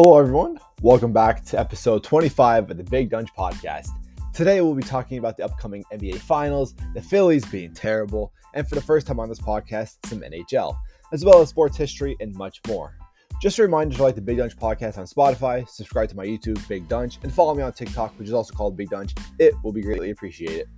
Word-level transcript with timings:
Hello, 0.00 0.16
everyone. 0.16 0.60
Welcome 0.80 1.12
back 1.12 1.44
to 1.46 1.58
episode 1.58 2.04
25 2.04 2.70
of 2.70 2.76
the 2.76 2.84
Big 2.84 3.10
Donch 3.10 3.30
podcast. 3.36 3.88
Today, 4.32 4.60
we'll 4.60 4.76
be 4.76 4.80
talking 4.80 5.18
about 5.18 5.36
the 5.36 5.44
upcoming 5.44 5.82
NBA 5.92 6.18
Finals, 6.18 6.76
the 6.94 7.02
Phillies 7.02 7.44
being 7.46 7.74
terrible, 7.74 8.32
and 8.54 8.64
for 8.68 8.76
the 8.76 8.80
first 8.80 9.08
time 9.08 9.18
on 9.18 9.28
this 9.28 9.40
podcast, 9.40 9.96
some 10.06 10.20
NHL, 10.20 10.78
as 11.12 11.24
well 11.24 11.40
as 11.40 11.48
sports 11.48 11.76
history 11.76 12.16
and 12.20 12.32
much 12.36 12.60
more. 12.68 12.96
Just 13.42 13.58
a 13.58 13.62
reminder 13.62 13.96
to 13.96 14.02
like 14.04 14.14
the 14.14 14.20
Big 14.20 14.38
Donch 14.38 14.56
podcast 14.56 14.98
on 14.98 15.06
Spotify, 15.06 15.68
subscribe 15.68 16.08
to 16.10 16.16
my 16.16 16.24
YouTube, 16.24 16.68
Big 16.68 16.88
Donch, 16.88 17.20
and 17.24 17.34
follow 17.34 17.52
me 17.52 17.64
on 17.64 17.72
TikTok, 17.72 18.16
which 18.20 18.28
is 18.28 18.34
also 18.34 18.54
called 18.54 18.76
Big 18.76 18.90
Donch. 18.90 19.18
It 19.40 19.52
will 19.64 19.72
be 19.72 19.82
greatly 19.82 20.10
appreciated. 20.10 20.68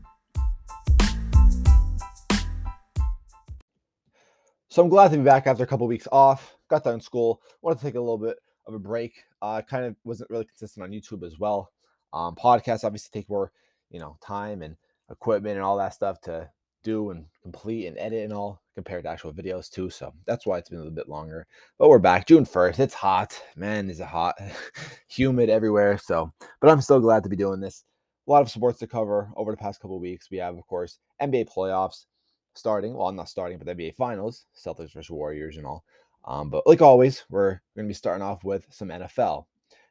So 4.68 4.82
I'm 4.82 4.88
glad 4.88 5.10
to 5.10 5.18
be 5.18 5.24
back 5.24 5.46
after 5.46 5.62
a 5.62 5.66
couple 5.66 5.86
weeks 5.86 6.08
off. 6.10 6.56
Got 6.70 6.84
done 6.84 7.02
school. 7.02 7.42
Wanted 7.60 7.80
to 7.80 7.84
take 7.84 7.96
a 7.96 8.00
little 8.00 8.16
bit 8.16 8.38
of 8.70 8.74
a 8.74 8.78
break. 8.78 9.24
Uh, 9.42 9.60
kind 9.62 9.84
of 9.84 9.96
wasn't 10.04 10.30
really 10.30 10.44
consistent 10.44 10.84
on 10.84 10.90
YouTube 10.90 11.26
as 11.26 11.38
well. 11.38 11.70
Um, 12.12 12.34
podcasts 12.34 12.84
obviously 12.84 13.10
take 13.12 13.28
more, 13.28 13.52
you 13.90 14.00
know, 14.00 14.16
time 14.24 14.62
and 14.62 14.76
equipment 15.10 15.56
and 15.56 15.64
all 15.64 15.76
that 15.76 15.94
stuff 15.94 16.20
to 16.22 16.48
do 16.82 17.10
and 17.10 17.26
complete 17.42 17.86
and 17.86 17.98
edit 17.98 18.24
and 18.24 18.32
all 18.32 18.62
compared 18.74 19.04
to 19.04 19.10
actual 19.10 19.32
videos 19.32 19.70
too. 19.70 19.90
So 19.90 20.12
that's 20.26 20.46
why 20.46 20.58
it's 20.58 20.68
been 20.68 20.78
a 20.78 20.82
little 20.82 20.94
bit 20.94 21.08
longer. 21.08 21.46
But 21.78 21.88
we're 21.88 21.98
back 21.98 22.26
June 22.26 22.46
1st. 22.46 22.78
It's 22.78 22.94
hot. 22.94 23.40
Man, 23.56 23.90
is 23.90 24.00
it 24.00 24.06
hot. 24.06 24.36
Humid 25.08 25.50
everywhere. 25.50 25.98
So, 25.98 26.32
but 26.60 26.70
I'm 26.70 26.80
still 26.80 27.00
glad 27.00 27.22
to 27.24 27.28
be 27.28 27.36
doing 27.36 27.60
this. 27.60 27.84
A 28.26 28.30
lot 28.30 28.42
of 28.42 28.50
sports 28.50 28.78
to 28.78 28.86
cover 28.86 29.30
over 29.36 29.50
the 29.50 29.56
past 29.56 29.80
couple 29.80 29.98
weeks. 29.98 30.30
We 30.30 30.38
have, 30.38 30.56
of 30.56 30.66
course, 30.66 30.98
NBA 31.20 31.48
playoffs 31.54 32.06
starting. 32.54 32.94
Well, 32.94 33.08
I'm 33.08 33.16
not 33.16 33.28
starting, 33.28 33.58
but 33.58 33.66
the 33.66 33.74
NBA 33.74 33.96
Finals, 33.96 34.46
Celtics 34.56 34.92
versus 34.92 35.10
Warriors 35.10 35.56
and 35.56 35.66
all. 35.66 35.84
Um, 36.24 36.50
but 36.50 36.66
like 36.66 36.82
always, 36.82 37.24
we're 37.30 37.60
going 37.74 37.86
to 37.86 37.88
be 37.88 37.94
starting 37.94 38.22
off 38.22 38.44
with 38.44 38.66
some 38.70 38.88
NFL. 38.88 39.46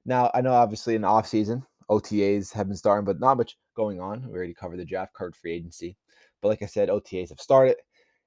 Now, 0.06 0.32
I 0.34 0.42
know 0.42 0.54
obviously 0.54 0.96
in 0.96 1.02
the 1.02 1.08
off 1.08 1.28
season, 1.28 1.66
OTAs 1.90 2.54
have 2.54 2.68
been 2.68 2.78
starting, 2.78 3.06
but 3.06 3.20
not 3.20 3.38
much 3.38 3.58
going 3.76 4.00
on. 4.00 4.28
We 4.28 4.38
already 4.38 4.54
covered 4.54 4.80
the 4.80 4.86
draft 4.86 5.14
card 5.14 5.36
free 5.36 5.54
agency. 5.54 5.98
But 6.42 6.50
like 6.50 6.62
I 6.62 6.68
said, 6.68 6.90
OTAs 6.90 7.30
have 7.30 7.42
started. 7.42 7.78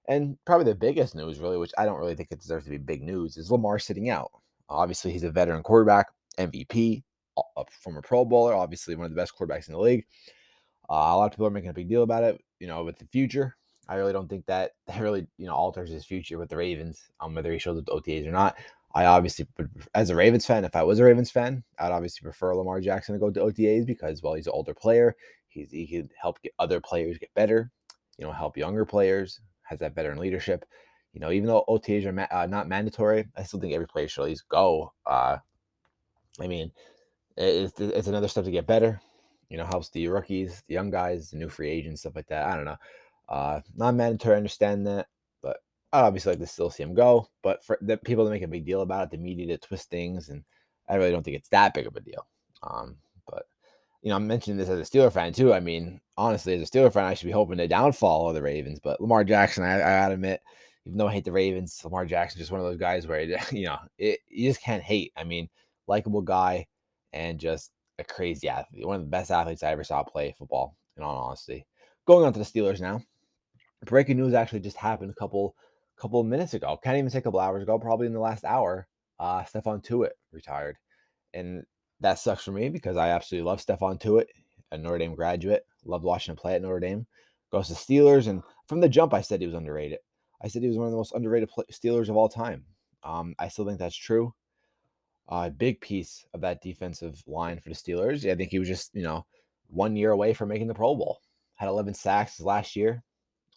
And 0.08 0.36
probably 0.44 0.64
the 0.64 0.74
biggest 0.74 1.14
news, 1.14 1.38
really, 1.38 1.58
which 1.58 1.72
I 1.78 1.84
don't 1.84 1.98
really 1.98 2.16
think 2.16 2.28
it 2.32 2.40
deserves 2.40 2.64
to 2.64 2.70
be 2.70 2.78
big 2.78 3.02
news, 3.02 3.36
is 3.36 3.50
Lamar 3.50 3.78
sitting 3.78 4.10
out. 4.10 4.30
Obviously, 4.68 5.12
he's 5.12 5.22
a 5.22 5.30
veteran 5.30 5.62
quarterback, 5.62 6.08
MVP, 6.38 7.02
a 7.56 7.64
former 7.70 8.02
Pro 8.02 8.24
Bowler, 8.24 8.54
obviously 8.54 8.94
one 8.94 9.06
of 9.06 9.10
the 9.12 9.16
best 9.16 9.32
quarterbacks 9.38 9.68
in 9.68 9.74
the 9.74 9.80
league. 9.80 10.04
Uh, 10.90 10.94
a 10.94 11.16
lot 11.16 11.26
of 11.26 11.32
people 11.32 11.46
are 11.46 11.50
making 11.50 11.70
a 11.70 11.74
big 11.74 11.88
deal 11.88 12.02
about 12.02 12.24
it, 12.24 12.40
you 12.58 12.66
know, 12.66 12.82
with 12.84 12.98
the 12.98 13.06
future. 13.06 13.56
I 13.88 13.96
really 13.96 14.12
don't 14.12 14.28
think 14.28 14.46
that 14.46 14.72
that 14.86 15.00
really 15.00 15.26
you 15.38 15.46
know 15.46 15.54
alters 15.54 15.90
his 15.90 16.04
future 16.04 16.38
with 16.38 16.48
the 16.48 16.56
Ravens, 16.56 17.10
um, 17.20 17.34
whether 17.34 17.52
he 17.52 17.58
shows 17.58 17.78
up 17.78 17.86
to 17.86 17.92
OTAs 17.92 18.26
or 18.26 18.32
not. 18.32 18.56
I 18.94 19.06
obviously, 19.06 19.46
as 19.94 20.10
a 20.10 20.16
Ravens 20.16 20.44
fan, 20.44 20.64
if 20.64 20.76
I 20.76 20.82
was 20.82 20.98
a 20.98 21.04
Ravens 21.04 21.30
fan, 21.30 21.64
I'd 21.78 21.92
obviously 21.92 22.22
prefer 22.22 22.54
Lamar 22.54 22.80
Jackson 22.80 23.14
to 23.14 23.18
go 23.18 23.30
to 23.30 23.40
OTAs 23.40 23.86
because, 23.86 24.22
well, 24.22 24.34
he's 24.34 24.46
an 24.46 24.52
older 24.54 24.74
player. 24.74 25.16
He's 25.48 25.70
he 25.70 25.86
could 25.86 26.10
help 26.20 26.42
get 26.42 26.52
other 26.58 26.80
players 26.80 27.18
get 27.18 27.32
better. 27.34 27.70
You 28.18 28.26
know, 28.26 28.32
help 28.32 28.56
younger 28.56 28.84
players. 28.84 29.40
Has 29.62 29.78
that 29.78 29.94
veteran 29.94 30.18
leadership. 30.18 30.66
You 31.14 31.20
know, 31.20 31.30
even 31.30 31.46
though 31.46 31.64
OTAs 31.68 32.04
are 32.04 32.12
ma- 32.12 32.26
uh, 32.30 32.46
not 32.46 32.68
mandatory, 32.68 33.26
I 33.36 33.42
still 33.42 33.60
think 33.60 33.74
every 33.74 33.86
player 33.86 34.08
should 34.08 34.22
at 34.22 34.28
least 34.28 34.48
go. 34.48 34.92
Uh, 35.06 35.38
I 36.40 36.46
mean, 36.46 36.72
it's, 37.36 37.78
it's 37.80 38.08
another 38.08 38.28
step 38.28 38.44
to 38.44 38.50
get 38.50 38.66
better. 38.66 39.00
You 39.48 39.58
know, 39.58 39.66
helps 39.66 39.90
the 39.90 40.08
rookies, 40.08 40.62
the 40.66 40.74
young 40.74 40.90
guys, 40.90 41.30
the 41.30 41.36
new 41.36 41.48
free 41.48 41.70
agents, 41.70 42.00
stuff 42.00 42.16
like 42.16 42.28
that. 42.28 42.46
I 42.46 42.56
don't 42.56 42.64
know. 42.64 42.76
Uh, 43.28 43.60
non 43.76 43.96
mandatory, 43.96 44.34
I 44.34 44.38
understand 44.38 44.86
that, 44.86 45.08
but 45.42 45.58
I'd 45.92 46.02
obviously 46.02 46.32
like 46.32 46.40
to 46.40 46.46
still 46.46 46.70
see 46.70 46.82
him 46.82 46.94
go. 46.94 47.28
But 47.42 47.64
for 47.64 47.78
the 47.80 47.96
people 47.96 48.24
that 48.24 48.30
make 48.30 48.42
a 48.42 48.48
big 48.48 48.66
deal 48.66 48.82
about 48.82 49.04
it, 49.04 49.10
the 49.10 49.18
media 49.18 49.46
to 49.46 49.58
twist 49.58 49.90
things, 49.90 50.28
and 50.28 50.44
I 50.88 50.96
really 50.96 51.12
don't 51.12 51.22
think 51.22 51.36
it's 51.36 51.48
that 51.50 51.74
big 51.74 51.86
of 51.86 51.96
a 51.96 52.00
deal. 52.00 52.26
Um, 52.62 52.96
but 53.26 53.44
you 54.02 54.10
know, 54.10 54.16
I'm 54.16 54.26
mentioning 54.26 54.58
this 54.58 54.68
as 54.68 54.78
a 54.78 54.82
Steeler 54.82 55.12
fan 55.12 55.32
too. 55.32 55.52
I 55.54 55.60
mean, 55.60 56.00
honestly, 56.16 56.54
as 56.54 56.62
a 56.62 56.70
Steeler 56.70 56.92
fan, 56.92 57.04
I 57.04 57.14
should 57.14 57.26
be 57.26 57.32
hoping 57.32 57.58
the 57.58 57.68
downfall 57.68 58.28
of 58.28 58.34
the 58.34 58.42
Ravens. 58.42 58.80
But 58.82 59.00
Lamar 59.00 59.24
Jackson, 59.24 59.64
I, 59.64 59.76
I 59.76 60.02
gotta 60.02 60.14
admit, 60.14 60.40
even 60.84 60.98
though 60.98 61.08
I 61.08 61.12
hate 61.12 61.24
the 61.24 61.32
Ravens, 61.32 61.80
Lamar 61.84 62.04
Jackson 62.04 62.38
just 62.38 62.50
one 62.50 62.60
of 62.60 62.66
those 62.66 62.78
guys 62.78 63.06
where 63.06 63.22
you 63.52 63.66
know 63.66 63.78
it, 63.98 64.20
you 64.28 64.48
just 64.50 64.62
can't 64.62 64.82
hate. 64.82 65.12
I 65.16 65.24
mean, 65.24 65.48
likable 65.86 66.22
guy 66.22 66.66
and 67.12 67.38
just 67.38 67.70
a 67.98 68.04
crazy 68.04 68.48
athlete, 68.48 68.86
one 68.86 68.96
of 68.96 69.02
the 69.02 69.08
best 69.10 69.30
athletes 69.30 69.62
I 69.62 69.70
ever 69.70 69.84
saw 69.84 70.02
play 70.02 70.34
football. 70.36 70.76
In 70.98 71.02
all 71.02 71.16
honesty, 71.16 71.66
going 72.06 72.26
on 72.26 72.34
to 72.34 72.38
the 72.38 72.44
Steelers 72.44 72.80
now 72.80 73.00
breaking 73.84 74.16
news 74.16 74.34
actually 74.34 74.60
just 74.60 74.76
happened 74.76 75.10
a 75.10 75.14
couple 75.14 75.54
couple 75.98 76.20
of 76.20 76.26
minutes 76.26 76.54
ago. 76.54 76.78
Can't 76.82 76.96
even 76.96 77.10
say 77.10 77.18
a 77.18 77.22
couple 77.22 77.40
hours 77.40 77.62
ago, 77.62 77.78
probably 77.78 78.06
in 78.06 78.12
the 78.12 78.20
last 78.20 78.44
hour. 78.44 78.88
Uh, 79.18 79.44
Stephon 79.44 79.84
Tuitt 79.84 80.12
retired, 80.32 80.76
and 81.32 81.64
that 82.00 82.18
sucks 82.18 82.44
for 82.44 82.52
me 82.52 82.68
because 82.68 82.96
I 82.96 83.10
absolutely 83.10 83.46
love 83.46 83.64
Stephon 83.64 84.00
Tuitt, 84.00 84.26
a 84.72 84.78
Notre 84.78 84.98
Dame 84.98 85.14
graduate. 85.14 85.64
Loved 85.84 86.04
watching 86.04 86.32
him 86.32 86.36
play 86.36 86.54
at 86.54 86.62
Notre 86.62 86.80
Dame. 86.80 87.06
Goes 87.50 87.68
to 87.68 87.74
Steelers, 87.74 88.28
and 88.28 88.42
from 88.66 88.80
the 88.80 88.88
jump, 88.88 89.14
I 89.14 89.20
said 89.20 89.40
he 89.40 89.46
was 89.46 89.54
underrated. 89.54 89.98
I 90.42 90.48
said 90.48 90.62
he 90.62 90.68
was 90.68 90.76
one 90.76 90.86
of 90.86 90.92
the 90.92 90.96
most 90.96 91.14
underrated 91.14 91.50
Steelers 91.70 92.08
of 92.08 92.16
all 92.16 92.28
time. 92.28 92.64
Um, 93.04 93.34
I 93.38 93.48
still 93.48 93.66
think 93.66 93.78
that's 93.78 93.96
true. 93.96 94.34
A 95.28 95.34
uh, 95.34 95.48
big 95.50 95.80
piece 95.80 96.24
of 96.34 96.40
that 96.40 96.62
defensive 96.62 97.22
line 97.26 97.60
for 97.60 97.68
the 97.68 97.74
Steelers. 97.74 98.28
I 98.28 98.34
think 98.34 98.50
he 98.50 98.58
was 98.58 98.68
just 98.68 98.90
you 98.94 99.02
know 99.02 99.24
one 99.68 99.96
year 99.96 100.10
away 100.10 100.34
from 100.34 100.48
making 100.48 100.66
the 100.66 100.74
Pro 100.74 100.94
Bowl. 100.94 101.20
Had 101.54 101.68
11 101.68 101.94
sacks 101.94 102.40
last 102.40 102.74
year. 102.74 103.04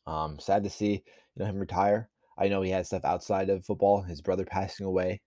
Um, 0.07 0.39
sad 0.39 0.63
to 0.63 0.69
see 0.69 0.91
you 0.93 1.01
know 1.37 1.45
him 1.45 1.59
retire. 1.59 2.09
I 2.37 2.47
know 2.47 2.61
he 2.61 2.71
had 2.71 2.85
stuff 2.85 3.05
outside 3.05 3.49
of 3.49 3.65
football. 3.65 4.01
His 4.01 4.21
brother 4.21 4.45
passing 4.45 4.85
away. 4.85 5.21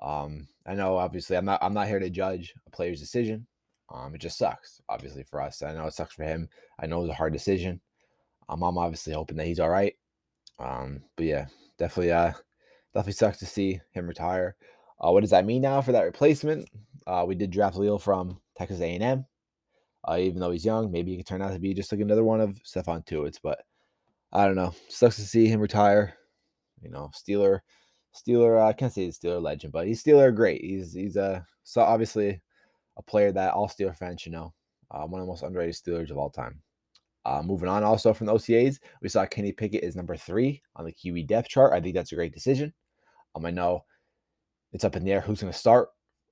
Um, 0.00 0.46
I 0.66 0.74
know 0.74 0.96
obviously 0.96 1.36
I'm 1.36 1.44
not 1.44 1.62
I'm 1.62 1.74
not 1.74 1.88
here 1.88 1.98
to 1.98 2.10
judge 2.10 2.54
a 2.66 2.70
player's 2.70 3.00
decision. 3.00 3.46
Um, 3.92 4.14
it 4.14 4.20
just 4.20 4.38
sucks, 4.38 4.80
obviously 4.88 5.22
for 5.22 5.40
us. 5.40 5.62
I 5.62 5.72
know 5.72 5.86
it 5.86 5.94
sucks 5.94 6.14
for 6.14 6.24
him. 6.24 6.48
I 6.80 6.86
know 6.86 6.98
it 6.98 7.02
was 7.02 7.10
a 7.10 7.14
hard 7.14 7.32
decision. 7.32 7.80
Um, 8.48 8.62
I'm 8.62 8.78
obviously 8.78 9.12
hoping 9.12 9.36
that 9.36 9.46
he's 9.46 9.60
all 9.60 9.70
right. 9.70 9.94
Um, 10.58 11.02
but 11.16 11.26
yeah, 11.26 11.46
definitely 11.78 12.12
uh 12.12 12.32
definitely 12.94 13.12
sucks 13.12 13.38
to 13.38 13.46
see 13.46 13.80
him 13.92 14.06
retire. 14.06 14.56
Uh, 15.00 15.10
what 15.12 15.20
does 15.20 15.30
that 15.30 15.44
mean 15.44 15.62
now 15.62 15.80
for 15.80 15.92
that 15.92 16.02
replacement? 16.04 16.68
Uh, 17.06 17.24
we 17.26 17.34
did 17.34 17.50
draft 17.50 17.76
Leo 17.76 17.98
from 17.98 18.40
Texas 18.56 18.80
A&M. 18.80 19.24
Uh, 20.08 20.16
even 20.18 20.40
though 20.40 20.50
he's 20.50 20.64
young, 20.64 20.90
maybe 20.90 21.10
he 21.10 21.16
could 21.18 21.26
turn 21.26 21.42
out 21.42 21.52
to 21.52 21.58
be 21.58 21.74
just 21.74 21.92
like 21.92 22.00
another 22.00 22.24
one 22.24 22.40
of 22.40 22.58
Stephon 22.62 23.04
Tuitt's. 23.04 23.38
But 23.38 23.60
I 24.32 24.46
don't 24.46 24.56
know. 24.56 24.74
Sucks 24.88 25.16
to 25.16 25.22
see 25.22 25.46
him 25.46 25.60
retire. 25.60 26.14
You 26.82 26.90
know, 26.90 27.10
Steeler, 27.14 27.60
Steeler. 28.14 28.60
I 28.60 28.72
can't 28.72 28.92
say 28.92 29.04
he's 29.04 29.18
Steeler 29.18 29.42
legend, 29.42 29.72
but 29.72 29.86
he's 29.86 30.02
Steeler 30.02 30.34
great. 30.34 30.62
He's 30.62 30.92
he's 30.92 31.16
a 31.16 31.46
so 31.64 31.80
obviously 31.80 32.40
a 32.96 33.02
player 33.02 33.32
that 33.32 33.54
all 33.54 33.68
Steeler 33.68 33.96
fans 33.96 34.20
should 34.20 34.32
know. 34.32 34.52
Uh, 34.90 35.04
one 35.04 35.20
of 35.20 35.26
the 35.26 35.30
most 35.30 35.42
underrated 35.42 35.74
Steelers 35.74 36.10
of 36.10 36.18
all 36.18 36.30
time. 36.30 36.60
Uh, 37.24 37.42
moving 37.42 37.68
on, 37.68 37.82
also 37.82 38.14
from 38.14 38.28
the 38.28 38.32
OTAs, 38.32 38.78
we 39.02 39.08
saw 39.08 39.26
Kenny 39.26 39.50
Pickett 39.50 39.82
is 39.82 39.96
number 39.96 40.16
three 40.16 40.62
on 40.76 40.84
the 40.84 40.92
QB 40.92 41.26
depth 41.26 41.48
chart. 41.48 41.72
I 41.72 41.80
think 41.80 41.96
that's 41.96 42.12
a 42.12 42.14
great 42.14 42.32
decision. 42.32 42.72
Um, 43.34 43.44
I 43.44 43.50
know 43.50 43.84
it's 44.72 44.84
up 44.84 44.94
in 44.94 45.02
the 45.04 45.12
air 45.12 45.20
who's 45.20 45.40
going 45.40 45.52
to 45.52 45.58
start. 45.58 45.88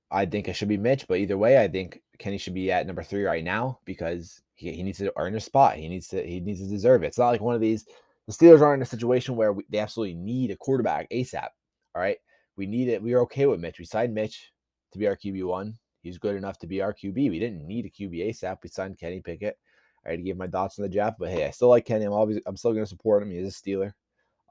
I 0.09 0.25
think 0.25 0.47
it 0.47 0.53
should 0.53 0.69
be 0.69 0.77
Mitch, 0.77 1.05
but 1.07 1.17
either 1.17 1.37
way, 1.37 1.61
I 1.61 1.67
think 1.67 2.01
Kenny 2.17 2.37
should 2.37 2.53
be 2.53 2.71
at 2.71 2.87
number 2.87 3.03
three 3.03 3.25
right 3.25 3.43
now 3.43 3.79
because 3.83 4.41
he, 4.55 4.71
he 4.71 4.83
needs 4.83 4.97
to 4.99 5.13
earn 5.17 5.35
a 5.35 5.39
spot. 5.39 5.75
He 5.75 5.87
needs 5.87 6.07
to 6.09 6.25
he 6.25 6.39
needs 6.39 6.61
to 6.61 6.67
deserve 6.67 7.03
it. 7.03 7.07
It's 7.07 7.17
not 7.17 7.29
like 7.29 7.41
one 7.41 7.55
of 7.55 7.61
these. 7.61 7.85
The 8.27 8.33
Steelers 8.33 8.61
aren't 8.61 8.79
in 8.79 8.83
a 8.83 8.85
situation 8.87 9.35
where 9.35 9.53
we, 9.53 9.63
they 9.69 9.77
absolutely 9.77 10.15
need 10.15 10.49
a 10.49 10.55
quarterback 10.55 11.09
ASAP. 11.11 11.49
All 11.93 12.01
right, 12.01 12.17
we 12.57 12.65
need 12.65 12.87
it. 12.87 13.01
We 13.01 13.13
are 13.13 13.21
okay 13.21 13.45
with 13.45 13.59
Mitch. 13.59 13.79
We 13.79 13.85
signed 13.85 14.13
Mitch 14.13 14.51
to 14.93 14.99
be 14.99 15.07
our 15.07 15.15
QB 15.15 15.45
one. 15.45 15.75
He's 16.01 16.17
good 16.17 16.35
enough 16.35 16.57
to 16.59 16.67
be 16.67 16.81
our 16.81 16.93
QB. 16.93 17.15
We 17.15 17.39
didn't 17.39 17.65
need 17.65 17.85
a 17.85 17.89
QB 17.89 18.29
ASAP. 18.29 18.57
We 18.63 18.69
signed 18.69 18.99
Kenny 18.99 19.21
Pickett. 19.21 19.57
I 20.05 20.11
had 20.11 20.17
to 20.17 20.23
give 20.23 20.37
my 20.37 20.47
thoughts 20.47 20.77
on 20.77 20.83
the 20.83 20.89
draft, 20.89 21.17
but 21.19 21.29
hey, 21.29 21.45
I 21.45 21.51
still 21.51 21.69
like 21.69 21.85
Kenny. 21.85 22.05
I'm 22.05 22.13
always 22.13 22.39
I'm 22.45 22.57
still 22.57 22.73
going 22.73 22.85
to 22.85 22.89
support 22.89 23.23
him. 23.23 23.31
He's 23.31 23.47
a 23.47 23.51
Steeler, 23.51 23.93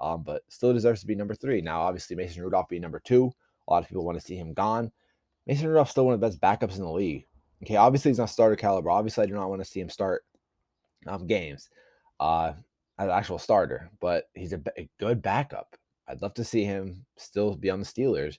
um, 0.01 0.23
but 0.23 0.43
still 0.49 0.73
deserves 0.73 1.01
to 1.01 1.07
be 1.07 1.15
number 1.15 1.35
three. 1.35 1.61
Now, 1.61 1.83
obviously, 1.83 2.17
Mason 2.17 2.43
Rudolph 2.43 2.69
being 2.69 2.83
number 2.83 3.01
two. 3.01 3.33
A 3.67 3.73
lot 3.73 3.83
of 3.83 3.89
people 3.89 4.05
want 4.05 4.19
to 4.19 4.25
see 4.25 4.37
him 4.37 4.53
gone. 4.53 4.91
Mason 5.47 5.69
Rudolph's 5.69 5.93
still 5.93 6.07
one 6.07 6.15
of 6.15 6.21
the 6.21 6.27
best 6.27 6.41
backups 6.41 6.77
in 6.77 6.83
the 6.83 6.91
league. 6.91 7.27
Okay, 7.63 7.77
obviously 7.77 8.11
he's 8.11 8.19
not 8.19 8.31
starter 8.31 8.57
caliber. 8.57 8.91
Obviously, 8.91 9.23
I 9.23 9.27
do 9.27 9.35
not 9.35 9.49
want 9.49 9.63
to 9.63 9.69
see 9.69 9.81
him 9.81 9.89
start 9.89 10.25
um, 11.07 11.27
games 11.27 11.71
uh, 12.21 12.53
as 12.99 13.07
an 13.07 13.11
actual 13.11 13.39
starter, 13.39 13.91
but 14.01 14.25
he's 14.35 14.53
a, 14.53 14.61
a 14.79 14.89
good 14.99 15.23
backup. 15.23 15.77
I'd 16.07 16.21
love 16.21 16.35
to 16.35 16.45
see 16.45 16.65
him 16.65 17.07
still 17.17 17.57
be 17.57 17.71
on 17.71 17.81
the 17.81 17.87
Steelers. 17.87 18.39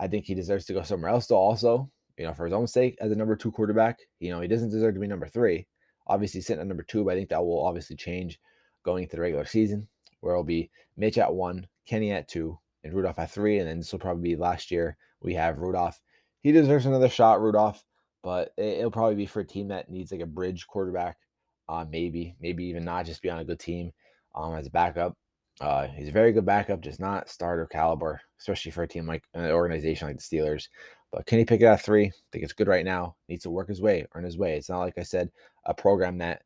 I 0.00 0.08
think 0.08 0.24
he 0.24 0.34
deserves 0.34 0.64
to 0.66 0.72
go 0.72 0.82
somewhere 0.82 1.10
else, 1.10 1.26
though, 1.26 1.36
also, 1.36 1.90
you 2.16 2.24
know, 2.24 2.32
for 2.32 2.44
his 2.44 2.54
own 2.54 2.66
sake, 2.66 2.96
as 3.00 3.12
a 3.12 3.16
number 3.16 3.36
two 3.36 3.52
quarterback. 3.52 4.00
You 4.20 4.30
know, 4.30 4.40
he 4.40 4.48
doesn't 4.48 4.70
deserve 4.70 4.94
to 4.94 5.00
be 5.00 5.06
number 5.06 5.28
three. 5.28 5.66
Obviously, 6.06 6.40
sitting 6.40 6.60
at 6.60 6.66
number 6.66 6.82
two, 6.82 7.04
but 7.04 7.12
I 7.12 7.16
think 7.16 7.28
that 7.28 7.44
will 7.44 7.64
obviously 7.64 7.96
change 7.96 8.40
going 8.82 9.04
into 9.04 9.16
the 9.16 9.22
regular 9.22 9.44
season, 9.44 9.86
where 10.20 10.32
it'll 10.32 10.44
be 10.44 10.70
Mitch 10.96 11.18
at 11.18 11.32
one, 11.32 11.66
Kenny 11.86 12.12
at 12.12 12.28
two, 12.28 12.58
and 12.82 12.94
Rudolph 12.94 13.18
at 13.18 13.30
three. 13.30 13.58
And 13.58 13.68
then 13.68 13.78
this 13.78 13.92
will 13.92 14.00
probably 14.00 14.30
be 14.30 14.36
last 14.36 14.70
year. 14.70 14.96
We 15.20 15.34
have 15.34 15.58
Rudolph. 15.58 16.00
He 16.40 16.50
deserves 16.50 16.86
another 16.86 17.08
shot, 17.08 17.40
Rudolph, 17.40 17.84
but 18.22 18.52
it'll 18.56 18.90
probably 18.90 19.16
be 19.16 19.26
for 19.26 19.40
a 19.40 19.46
team 19.46 19.68
that 19.68 19.90
needs 19.90 20.12
like 20.12 20.20
a 20.20 20.26
bridge 20.26 20.66
quarterback 20.66 21.16
uh, 21.68 21.84
maybe, 21.90 22.34
maybe 22.40 22.64
even 22.64 22.84
not 22.84 23.06
just 23.06 23.22
be 23.22 23.30
on 23.30 23.38
a 23.38 23.44
good 23.44 23.58
team 23.58 23.92
um, 24.34 24.54
as 24.54 24.66
a 24.66 24.70
backup. 24.70 25.16
Uh, 25.60 25.86
he's 25.88 26.08
a 26.08 26.12
very 26.12 26.32
good 26.32 26.46
backup, 26.46 26.80
just 26.80 27.00
not 27.00 27.28
starter 27.28 27.66
caliber, 27.66 28.20
especially 28.40 28.70
for 28.70 28.82
a 28.82 28.88
team 28.88 29.06
like 29.06 29.22
an 29.34 29.50
organization 29.50 30.08
like 30.08 30.16
the 30.16 30.22
Steelers. 30.22 30.68
But 31.12 31.26
Kenny 31.26 31.44
Pickett 31.44 31.68
at 31.68 31.82
three, 31.82 32.06
I 32.06 32.12
think 32.32 32.44
it's 32.44 32.54
good 32.54 32.68
right 32.68 32.84
now. 32.84 33.16
Needs 33.28 33.42
to 33.42 33.50
work 33.50 33.68
his 33.68 33.82
way, 33.82 34.06
earn 34.14 34.24
his 34.24 34.38
way. 34.38 34.56
It's 34.56 34.70
not 34.70 34.80
like 34.80 34.98
I 34.98 35.02
said, 35.02 35.30
a 35.66 35.74
program 35.74 36.18
that, 36.18 36.42